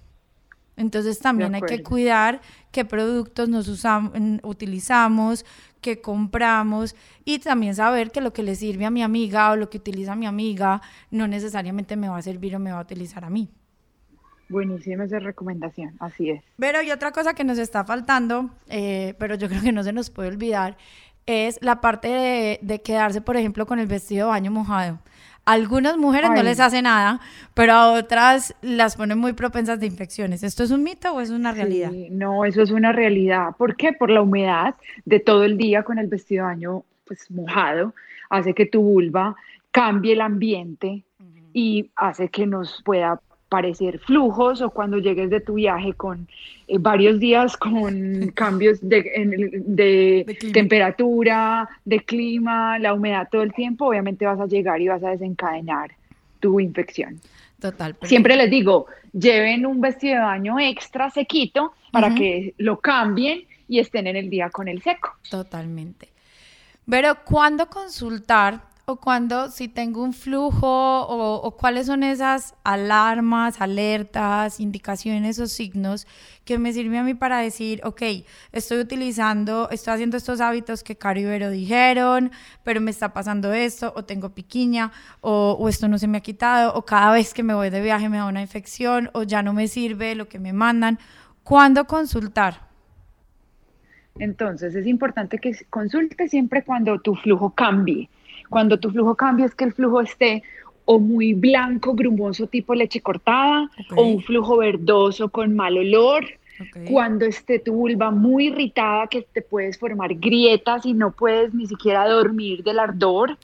Entonces 0.81 1.19
también 1.19 1.55
hay 1.55 1.61
que 1.61 1.83
cuidar 1.83 2.41
qué 2.73 2.87
productos 2.87 3.51
nos 3.51 3.69
usamos, 3.69 4.13
utilizamos, 4.43 5.45
qué 5.83 6.01
compramos 6.01 6.97
y 7.27 7.39
también 7.39 7.75
saber 7.75 8.11
que 8.11 8.23
lo 8.23 8.33
que 8.33 8.43
le 8.43 8.55
sirve 8.55 8.87
a 8.87 8.91
mi 8.91 9.03
amiga 9.03 9.51
o 9.51 9.57
lo 9.57 9.69
que 9.69 9.77
utiliza 9.77 10.17
mi 10.17 10.25
amiga 10.25 10.81
no 11.11 11.29
necesariamente 11.29 11.97
me 11.97 12.09
va 12.09 12.17
a 12.17 12.23
servir 12.23 12.57
o 12.57 12.59
me 12.59 12.73
va 12.73 12.79
a 12.79 12.83
utilizar 12.83 13.27
a 13.27 13.29
mí. 13.29 13.51
Buenísima 14.49 15.05
esa 15.05 15.19
recomendación, 15.19 15.97
así 16.01 16.31
es. 16.31 16.43
Pero 16.59 16.81
y 16.81 16.91
otra 16.91 17.13
cosa 17.13 17.35
que 17.35 17.45
nos 17.45 17.59
está 17.59 17.85
faltando, 17.85 18.49
eh, 18.71 19.15
pero 19.19 19.35
yo 19.35 19.51
creo 19.51 19.61
que 19.61 19.73
no 19.73 19.85
se 19.85 19.93
nos 19.93 20.09
puede 20.09 20.31
olvidar, 20.31 20.79
es 21.27 21.59
la 21.61 21.83
parte 21.83 22.09
de, 22.09 22.59
de 22.63 22.81
quedarse, 22.81 23.21
por 23.21 23.37
ejemplo, 23.37 23.67
con 23.67 23.79
el 23.81 23.87
vestido 23.87 24.29
de 24.29 24.31
baño 24.31 24.51
mojado 24.51 24.99
algunas 25.53 25.97
mujeres 25.97 26.31
no 26.31 26.43
les 26.43 26.61
hace 26.61 26.81
nada, 26.81 27.21
pero 27.55 27.73
a 27.73 27.93
otras 27.93 28.55
las 28.63 28.97
ponen 28.97 29.19
muy 29.19 29.33
propensas 29.33 29.81
de 29.81 29.87
infecciones. 29.87 30.45
¿Esto 30.45 30.63
es 30.63 30.71
un 30.71 30.85
mito 30.85 31.13
o 31.13 31.21
es 31.21 31.31
una 31.31 31.51
realidad? 31.53 31.91
no, 32.11 32.45
eso 32.45 32.63
es 32.63 32.71
una 32.71 32.93
realidad. 32.93 33.57
¿Por 33.59 33.77
qué? 33.77 33.93
Por 33.93 34.11
la 34.11 34.23
humedad 34.23 34.77
de 35.05 35.19
todo 35.19 35.45
el 35.45 35.57
día 35.57 35.83
con 35.83 35.99
el 35.99 36.07
vestido 36.07 36.45
de 36.45 36.51
baño 36.53 36.85
pues, 37.05 37.29
mojado, 37.31 37.95
hace 38.29 38.55
que 38.55 38.67
tu 38.67 38.81
vulva 38.81 39.35
cambie 39.73 40.13
el 40.13 40.21
ambiente 40.21 41.03
y 41.53 41.91
hace 41.97 42.29
que 42.29 42.47
nos 42.47 42.81
pueda 42.85 43.21
parecer 43.51 43.99
flujos 43.99 44.63
o 44.63 44.71
cuando 44.71 44.99
llegues 44.99 45.29
de 45.29 45.41
tu 45.41 45.55
viaje 45.55 45.93
con 45.93 46.29
eh, 46.69 46.79
varios 46.79 47.19
días 47.19 47.57
con 47.57 48.29
cambios 48.35 48.79
de, 48.81 49.03
de, 49.67 50.39
temperatura, 50.55 51.69
de 51.85 52.01
clima, 52.01 52.79
la 52.79 52.95
humedad 52.95 53.29
todo 53.31 53.43
el 53.43 53.53
tiempo, 53.53 53.89
obviamente 53.89 54.25
vas 54.25 54.41
a 54.41 54.47
llegar 54.47 54.81
y 54.81 54.89
vas 54.89 55.03
a 55.03 55.11
desencadenar 55.11 55.91
tu 56.39 56.61
infección. 56.61 57.21
Total. 57.61 57.95
Siempre 58.03 58.37
les 58.37 58.51
digo, 58.51 58.87
lleven 59.13 59.67
un 59.67 59.81
vestido 59.81 60.15
de 60.15 60.21
baño 60.21 60.59
extra 60.59 61.11
sequito 61.11 61.75
para 61.91 62.15
que 62.15 62.55
lo 62.57 62.79
cambien 62.79 63.45
y 63.69 63.81
estén 63.81 64.07
en 64.07 64.17
el 64.17 64.31
día 64.31 64.49
con 64.49 64.69
el 64.69 64.81
seco. 64.81 65.17
Totalmente. 65.29 66.09
Pero 66.89 67.17
¿cuándo 67.25 67.67
consultar 67.67 68.70
cuando 68.97 69.51
si 69.51 69.69
tengo 69.69 70.03
un 70.03 70.13
flujo 70.13 70.67
o, 70.67 71.57
cuáles 71.57 71.87
son 71.87 72.03
esas 72.03 72.55
alarmas, 72.65 73.61
alertas, 73.61 74.61
indicaciones 74.61 75.39
o 75.39 75.47
signos 75.47 76.07
que 76.45 76.59
me 76.59 76.73
sirven 76.73 77.01
a 77.01 77.03
mí 77.05 77.15
para 77.15 77.39
decir, 77.39 77.81
ok, 77.85 78.03
estoy 78.53 78.79
utilizando, 78.79 79.69
estoy 79.71 79.95
haciendo 79.95 80.17
estos 80.17 80.41
hábitos 80.41 80.83
que 80.83 80.97
Caro 80.97 81.51
dijeron, 81.51 82.31
pero 82.65 82.81
me 82.81 82.91
está 82.91 83.13
pasando 83.13 83.53
esto, 83.53 83.93
o 83.97 84.05
tengo 84.05 84.31
piquiña, 84.31 84.93
o, 85.21 85.57
o 85.59 85.69
esto 85.69 85.89
no 85.89 85.99
se 85.99 86.09
me 86.09 86.19
ha 86.19 86.23
quitado, 86.23 86.75
o 86.75 86.85
cada 86.85 87.13
vez 87.13 87.35
que 87.35 87.43
me 87.43 87.55
voy 87.55 87.71
de 87.71 87.81
viaje 87.81 88.09
me 88.09 88.17
da 88.17 88.27
una 88.27 88.43
infección, 88.43 89.11
o 89.13 89.23
ya 89.23 89.43
no 89.43 89.53
me 89.53 89.69
sirve 89.69 90.15
lo 90.15 90.29
que 90.29 90.39
me 90.39 90.53
mandan. 90.53 90.99
¿Cuándo 91.43 91.87
consultar? 91.87 92.71
Entonces 94.19 94.75
es 94.75 94.87
importante 94.87 95.39
que 95.39 95.57
consulte 95.71 96.29
siempre 96.29 96.63
cuando 96.63 97.01
tu 97.01 97.15
flujo 97.15 97.51
cambie 97.51 98.09
cuando 98.51 98.79
tu 98.79 98.91
flujo 98.91 99.15
cambia 99.15 99.47
es 99.47 99.55
que 99.55 99.65
el 99.65 99.73
flujo 99.73 100.01
esté 100.01 100.43
o 100.85 100.99
muy 100.99 101.35
blanco, 101.35 101.95
grumoso 101.95 102.49
tipo 102.49 102.75
leche 102.75 103.01
cortada, 103.01 103.71
o 103.97 104.03
un 104.03 104.23
flujo 104.23 104.59
verdoso 104.59 105.29
con 105.29 105.55
mal 105.55 105.79
olor. 105.79 106.25
Cuando 106.91 107.25
esté 107.25 107.59
tu 107.59 107.73
vulva 107.73 108.11
muy 108.11 108.49
irritada, 108.49 109.07
que 109.07 109.23
te 109.23 109.41
puedes 109.41 109.79
formar 109.79 110.15
grietas 110.17 110.85
y 110.85 110.93
no 110.93 111.11
puedes 111.13 111.55
ni 111.55 111.67
siquiera 111.67 112.07
dormir 112.07 112.63
del 112.63 112.81
ardor. 112.81 113.39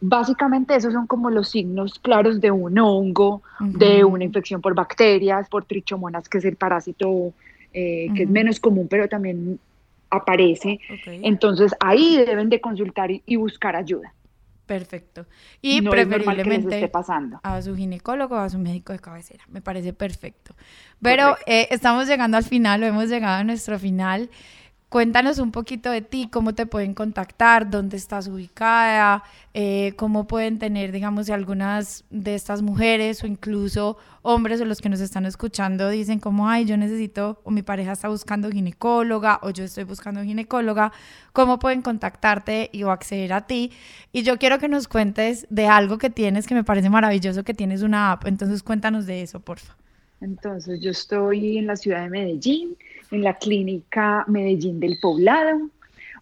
Básicamente 0.00 0.74
esos 0.74 0.92
son 0.92 1.06
como 1.06 1.30
los 1.30 1.48
signos 1.48 1.98
claros 1.98 2.40
de 2.42 2.50
un 2.50 2.78
hongo, 2.78 3.42
de 3.60 4.04
una 4.04 4.24
infección 4.24 4.60
por 4.60 4.74
bacterias, 4.74 5.48
por 5.48 5.64
trichomonas, 5.64 6.28
que 6.28 6.38
es 6.38 6.44
el 6.44 6.56
parásito 6.56 7.32
eh, 7.72 8.08
que 8.14 8.24
es 8.24 8.28
menos 8.28 8.60
común, 8.60 8.88
pero 8.90 9.08
también 9.08 9.58
aparece. 10.10 10.80
Entonces 11.06 11.72
ahí 11.80 12.16
deben 12.16 12.48
de 12.48 12.60
consultar 12.60 13.10
y, 13.10 13.36
buscar 13.36 13.76
ayuda. 13.76 14.14
Perfecto. 14.66 15.26
Y 15.62 15.80
preferiblemente 15.80 16.88
pasando. 16.88 17.38
a 17.42 17.62
su 17.62 17.76
ginecólogo 17.76 18.34
o 18.34 18.38
a 18.38 18.48
su 18.48 18.58
médico 18.58 18.92
de 18.92 18.98
cabecera. 18.98 19.44
Me 19.48 19.60
parece 19.60 19.92
perfecto. 19.92 20.56
Pero 21.00 21.36
eh, 21.46 21.68
estamos 21.70 22.08
llegando 22.08 22.36
al 22.36 22.44
final, 22.44 22.82
o 22.82 22.86
hemos 22.86 23.08
llegado 23.08 23.40
a 23.40 23.44
nuestro 23.44 23.78
final. 23.78 24.28
Cuéntanos 24.88 25.40
un 25.40 25.50
poquito 25.50 25.90
de 25.90 26.00
ti, 26.00 26.28
cómo 26.30 26.54
te 26.54 26.64
pueden 26.64 26.94
contactar, 26.94 27.68
dónde 27.68 27.96
estás 27.96 28.28
ubicada, 28.28 29.24
eh, 29.52 29.94
cómo 29.96 30.28
pueden 30.28 30.60
tener, 30.60 30.92
digamos, 30.92 31.26
si 31.26 31.32
algunas 31.32 32.04
de 32.10 32.36
estas 32.36 32.62
mujeres 32.62 33.24
o 33.24 33.26
incluso 33.26 33.96
hombres 34.22 34.60
o 34.60 34.64
los 34.64 34.80
que 34.80 34.88
nos 34.88 35.00
están 35.00 35.26
escuchando 35.26 35.90
dicen 35.90 36.20
como, 36.20 36.48
ay, 36.48 36.66
yo 36.66 36.76
necesito, 36.76 37.40
o 37.42 37.50
mi 37.50 37.62
pareja 37.62 37.90
está 37.92 38.08
buscando 38.08 38.48
ginecóloga, 38.48 39.40
o 39.42 39.50
yo 39.50 39.64
estoy 39.64 39.82
buscando 39.82 40.22
ginecóloga, 40.22 40.92
cómo 41.32 41.58
pueden 41.58 41.82
contactarte 41.82 42.70
y 42.72 42.84
o 42.84 42.92
acceder 42.92 43.32
a 43.32 43.44
ti. 43.44 43.72
Y 44.12 44.22
yo 44.22 44.38
quiero 44.38 44.60
que 44.60 44.68
nos 44.68 44.86
cuentes 44.86 45.48
de 45.50 45.66
algo 45.66 45.98
que 45.98 46.10
tienes 46.10 46.46
que 46.46 46.54
me 46.54 46.62
parece 46.62 46.90
maravilloso, 46.90 47.42
que 47.42 47.54
tienes 47.54 47.82
una 47.82 48.12
app. 48.12 48.26
Entonces 48.28 48.62
cuéntanos 48.62 49.04
de 49.04 49.22
eso, 49.22 49.40
porfa. 49.40 49.76
Entonces, 50.20 50.80
yo 50.80 50.90
estoy 50.90 51.58
en 51.58 51.66
la 51.66 51.76
ciudad 51.76 52.02
de 52.04 52.10
Medellín, 52.10 52.76
en 53.10 53.22
la 53.22 53.34
clínica 53.34 54.24
Medellín 54.28 54.80
del 54.80 54.98
Poblado, 55.00 55.68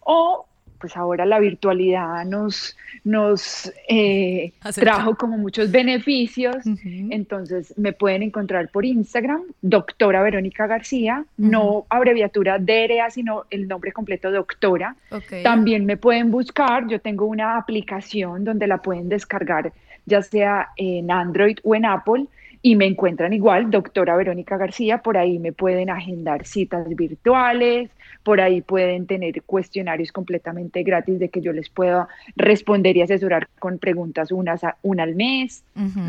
o 0.01 0.45
pues 0.79 0.95
ahora 0.97 1.25
la 1.25 1.39
virtualidad 1.39 2.25
nos, 2.25 2.77
nos 3.03 3.71
eh, 3.87 4.51
trajo 4.75 5.15
como 5.15 5.37
muchos 5.37 5.71
beneficios. 5.71 6.57
Entonces 6.85 7.73
me 7.77 7.93
pueden 7.93 8.21
encontrar 8.21 8.69
por 8.69 8.85
Instagram, 8.85 9.41
doctora 9.61 10.21
Verónica 10.21 10.67
García, 10.67 11.25
no 11.37 11.87
abreviatura 11.89 12.59
DRA, 12.59 13.09
sino 13.09 13.45
el 13.49 13.67
nombre 13.67 13.93
completo 13.93 14.29
doctora. 14.29 14.95
También 15.43 15.85
me 15.85 15.97
pueden 15.97 16.29
buscar, 16.29 16.87
yo 16.87 16.99
tengo 16.99 17.25
una 17.25 17.57
aplicación 17.57 18.43
donde 18.43 18.67
la 18.67 18.79
pueden 18.79 19.09
descargar 19.09 19.73
ya 20.05 20.21
sea 20.21 20.69
en 20.77 21.11
Android 21.11 21.57
o 21.63 21.75
en 21.75 21.85
Apple 21.85 22.27
y 22.65 22.75
me 22.75 22.87
encuentran 22.87 23.31
igual, 23.31 23.69
doctora 23.69 24.17
Verónica 24.17 24.57
García, 24.57 24.97
por 24.97 25.19
ahí 25.19 25.37
me 25.37 25.53
pueden 25.53 25.91
agendar 25.91 26.47
citas 26.47 26.89
virtuales, 26.95 27.91
por 28.23 28.41
ahí 28.41 28.61
pueden 28.61 29.05
tener 29.05 29.43
cuestionarios 29.43 30.11
completamente 30.11 30.81
gratis 30.81 31.19
de 31.19 31.29
que 31.29 31.41
yo 31.41 31.53
les 31.53 31.69
pueda 31.69 32.07
responder 32.35 32.97
y 32.97 33.03
asesorar 33.03 33.49
con 33.59 33.77
preguntas 33.77 34.31
unas 34.31 34.61
una 34.81 35.03
al 35.03 35.13
mes. 35.13 35.63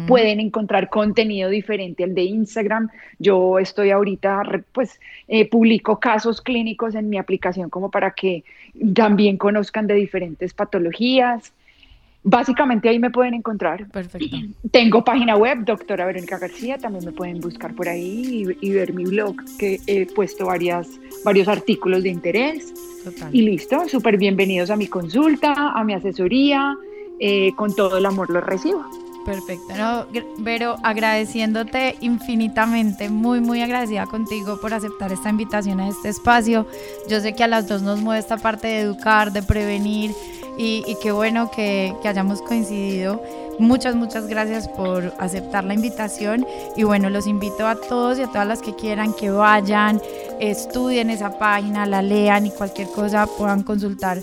Pueden 0.08 0.40
encontrar 0.40 0.88
contenido 0.88 1.50
diferente 1.50 2.04
al 2.04 2.14
de 2.14 2.22
Instagram. 2.22 2.88
Yo 3.18 3.58
estoy 3.58 3.90
ahorita, 3.90 4.40
pues, 4.72 4.98
eh, 5.28 5.46
publico 5.50 6.00
casos 6.00 6.40
clínicos 6.40 6.94
en 6.94 7.10
mi 7.10 7.18
aplicación 7.18 7.68
como 7.68 7.90
para 7.90 8.12
que 8.12 8.44
también 8.94 9.36
conozcan 9.36 9.86
de 9.86 9.92
diferentes 9.92 10.54
patologías. 10.54 11.52
Básicamente 12.28 12.88
ahí 12.88 12.98
me 12.98 13.10
pueden 13.10 13.34
encontrar. 13.34 13.88
Perfecto. 13.88 14.36
Tengo 14.72 15.04
página 15.04 15.36
web, 15.36 15.64
doctora 15.64 16.06
Verónica 16.06 16.38
García, 16.38 16.76
también 16.76 17.04
me 17.04 17.12
pueden 17.12 17.38
buscar 17.40 17.72
por 17.72 17.88
ahí 17.88 18.44
y, 18.60 18.70
ver 18.72 18.92
mi 18.92 19.04
blog, 19.04 19.36
que 19.60 19.80
he 19.86 20.06
puesto 20.06 20.46
varias, 20.46 20.88
varios 21.24 21.46
artículos 21.46 22.02
de 22.02 22.08
interés. 22.08 22.74
Total. 23.04 23.32
Y 23.32 23.42
listo, 23.42 23.88
súper 23.88 24.18
bienvenidos 24.18 24.70
a 24.70 24.76
mi 24.76 24.88
consulta, 24.88 25.52
a 25.70 25.84
mi 25.84 25.94
asesoría, 25.94 26.76
eh, 27.20 27.52
con 27.54 27.72
todo 27.76 27.96
el 27.98 28.04
amor 28.04 28.28
los 28.28 28.42
recibo. 28.44 28.84
Perfecto, 29.24 29.76
no, 29.76 30.06
Vero, 30.38 30.76
agradeciéndote 30.82 31.96
infinitamente, 32.00 33.08
muy, 33.08 33.40
muy 33.40 33.60
agradecida 33.60 34.06
contigo 34.06 34.60
por 34.60 34.74
aceptar 34.74 35.12
esta 35.12 35.30
invitación 35.30 35.78
a 35.78 35.88
este 35.88 36.08
espacio. 36.08 36.66
Yo 37.08 37.20
sé 37.20 37.34
que 37.34 37.44
a 37.44 37.48
las 37.48 37.68
dos 37.68 37.82
nos 37.82 38.00
mueve 38.00 38.18
esta 38.18 38.36
parte 38.36 38.66
de 38.66 38.80
educar, 38.80 39.32
de 39.32 39.42
prevenir 39.42 40.12
y, 40.58 40.96
qué 41.02 41.12
bueno 41.12 41.50
que, 41.50 41.94
que, 42.02 42.08
hayamos 42.08 42.42
coincidido. 42.42 43.22
Muchas, 43.58 43.94
muchas 43.94 44.26
gracias 44.26 44.68
por 44.68 45.12
aceptar 45.18 45.64
la 45.64 45.74
invitación 45.74 46.46
y 46.76 46.82
bueno, 46.82 47.10
los 47.10 47.26
invito 47.26 47.66
a 47.66 47.76
todos 47.76 48.18
y 48.18 48.22
a 48.22 48.26
todas 48.26 48.46
las 48.46 48.60
que 48.60 48.74
quieran 48.74 49.14
que 49.14 49.30
vayan, 49.30 50.00
estudien 50.40 51.10
esa 51.10 51.38
página, 51.38 51.86
la 51.86 52.02
lean 52.02 52.46
y 52.46 52.50
cualquier 52.50 52.88
cosa 52.88 53.26
puedan 53.26 53.62
consultar 53.62 54.18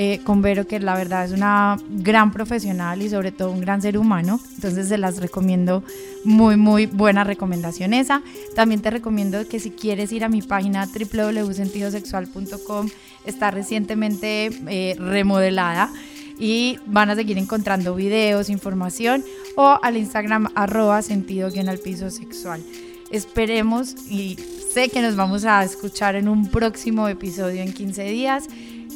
eh, 0.00 0.20
con 0.22 0.42
Vero, 0.42 0.64
que 0.64 0.78
la 0.78 0.94
verdad 0.94 1.24
es 1.24 1.32
una 1.32 1.76
gran 1.88 2.30
profesional 2.30 3.02
y 3.02 3.10
sobre 3.10 3.32
todo 3.32 3.50
un 3.50 3.60
gran 3.60 3.82
ser 3.82 3.98
humano. 3.98 4.38
Entonces 4.54 4.86
se 4.86 4.96
las 4.96 5.16
recomiendo, 5.16 5.82
muy, 6.24 6.56
muy 6.56 6.86
buena 6.86 7.24
recomendación 7.24 7.92
esa. 7.92 8.22
También 8.54 8.80
te 8.80 8.90
recomiendo 8.90 9.48
que 9.48 9.58
si 9.58 9.72
quieres 9.72 10.12
ir 10.12 10.22
a 10.22 10.28
mi 10.28 10.40
página 10.40 10.86
www.sentidosexual.com, 10.86 12.88
está 13.28 13.50
recientemente 13.50 14.50
eh, 14.68 14.96
remodelada 14.98 15.92
y 16.38 16.78
van 16.86 17.10
a 17.10 17.16
seguir 17.16 17.38
encontrando 17.38 17.94
videos, 17.94 18.48
información 18.48 19.24
o 19.56 19.78
al 19.82 19.96
Instagram 19.96 20.48
arroba 20.54 21.02
sentido 21.02 21.50
en 21.52 21.68
al 21.68 21.78
piso 21.78 22.10
sexual. 22.10 22.62
Esperemos 23.10 23.94
y 24.10 24.38
sé 24.72 24.88
que 24.88 25.02
nos 25.02 25.16
vamos 25.16 25.44
a 25.44 25.64
escuchar 25.64 26.14
en 26.14 26.28
un 26.28 26.48
próximo 26.48 27.08
episodio 27.08 27.62
en 27.62 27.72
15 27.72 28.04
días. 28.04 28.44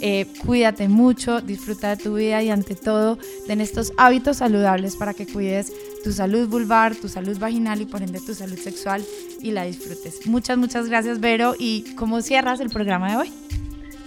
Eh, 0.05 0.26
cuídate 0.45 0.89
mucho, 0.89 1.41
disfruta 1.41 1.91
de 1.91 2.03
tu 2.03 2.14
vida 2.14 2.43
y 2.43 2.51
ante 2.51 2.74
todo 2.74 3.18
ten 3.47 3.61
estos 3.61 3.93
hábitos 3.97 4.39
saludables 4.39 4.97
para 4.97 5.14
que 5.14 5.26
cuides 5.26 5.72
tu 6.03 6.12
salud 6.12 6.49
vulvar, 6.49 6.97
tu 6.97 7.09
salud 7.09 7.39
vaginal 7.39 7.80
y 7.80 7.87
por 7.87 8.03
ende 8.03 8.20
tu 8.20 8.35
salud 8.35 8.59
sexual 8.59 9.05
y 9.41 9.53
la 9.53 9.64
disfrutes. 9.64 10.26
Muchas, 10.26 10.59
muchas 10.59 10.89
gracias 10.89 11.20
Vero 11.20 11.55
y 11.57 11.85
¿cómo 11.97 12.20
cierras 12.20 12.59
el 12.59 12.68
programa 12.68 13.12
de 13.12 13.16
hoy? 13.16 13.33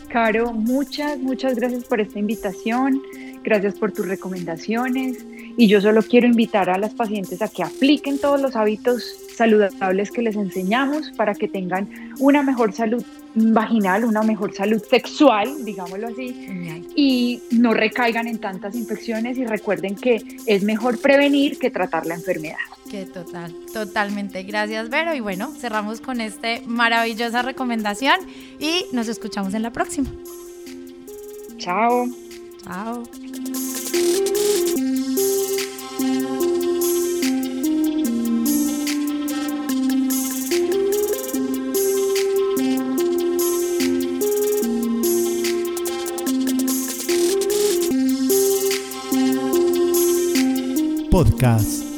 Caro, 0.10 0.54
muchas, 0.54 1.20
muchas 1.20 1.56
gracias 1.56 1.84
por 1.84 2.00
esta 2.00 2.20
invitación, 2.20 3.02
gracias 3.44 3.76
por 3.76 3.92
tus 3.92 4.08
recomendaciones 4.08 5.26
y 5.58 5.68
yo 5.68 5.82
solo 5.82 6.02
quiero 6.02 6.28
invitar 6.28 6.70
a 6.70 6.78
las 6.78 6.94
pacientes 6.94 7.42
a 7.42 7.48
que 7.48 7.64
apliquen 7.64 8.20
todos 8.20 8.42
los 8.42 8.56
hábitos 8.56 9.04
saludables 9.36 10.12
que 10.12 10.22
les 10.22 10.36
enseñamos 10.36 11.12
para 11.12 11.34
que 11.34 11.48
tengan 11.48 11.90
una 12.20 12.44
mejor 12.44 12.74
salud 12.74 13.04
vaginal, 13.36 14.06
una 14.06 14.24
mejor 14.24 14.54
salud 14.54 14.82
sexual, 14.90 15.66
digámoslo 15.66 16.08
así, 16.08 16.82
y 16.96 17.42
no 17.52 17.74
recaigan 17.74 18.28
en 18.28 18.40
tantas 18.40 18.76
infecciones 18.76 19.38
y 19.38 19.46
recuerden 19.46 19.96
que 19.96 20.22
es 20.46 20.64
mejor 20.64 21.00
prevenir 21.00 21.60
que 21.60 21.70
tratar 21.70 22.06
la 22.06 22.16
enfermedad. 22.16 22.56
Que 22.96 23.06
total, 23.06 23.54
totalmente. 23.74 24.44
Gracias, 24.44 24.90
Vero. 24.90 25.14
Y 25.14 25.20
bueno, 25.20 25.52
cerramos 25.52 26.00
con 26.00 26.22
esta 26.22 26.62
maravillosa 26.66 27.42
recomendación 27.42 28.16
y 28.58 28.86
nos 28.94 29.10
escuchamos 29.10 29.54
en 29.54 29.64
la 29.64 29.72
próxima. 29.74 30.10
Chao. 31.58 32.08
Chao. 32.64 33.04
podcast 51.12 51.85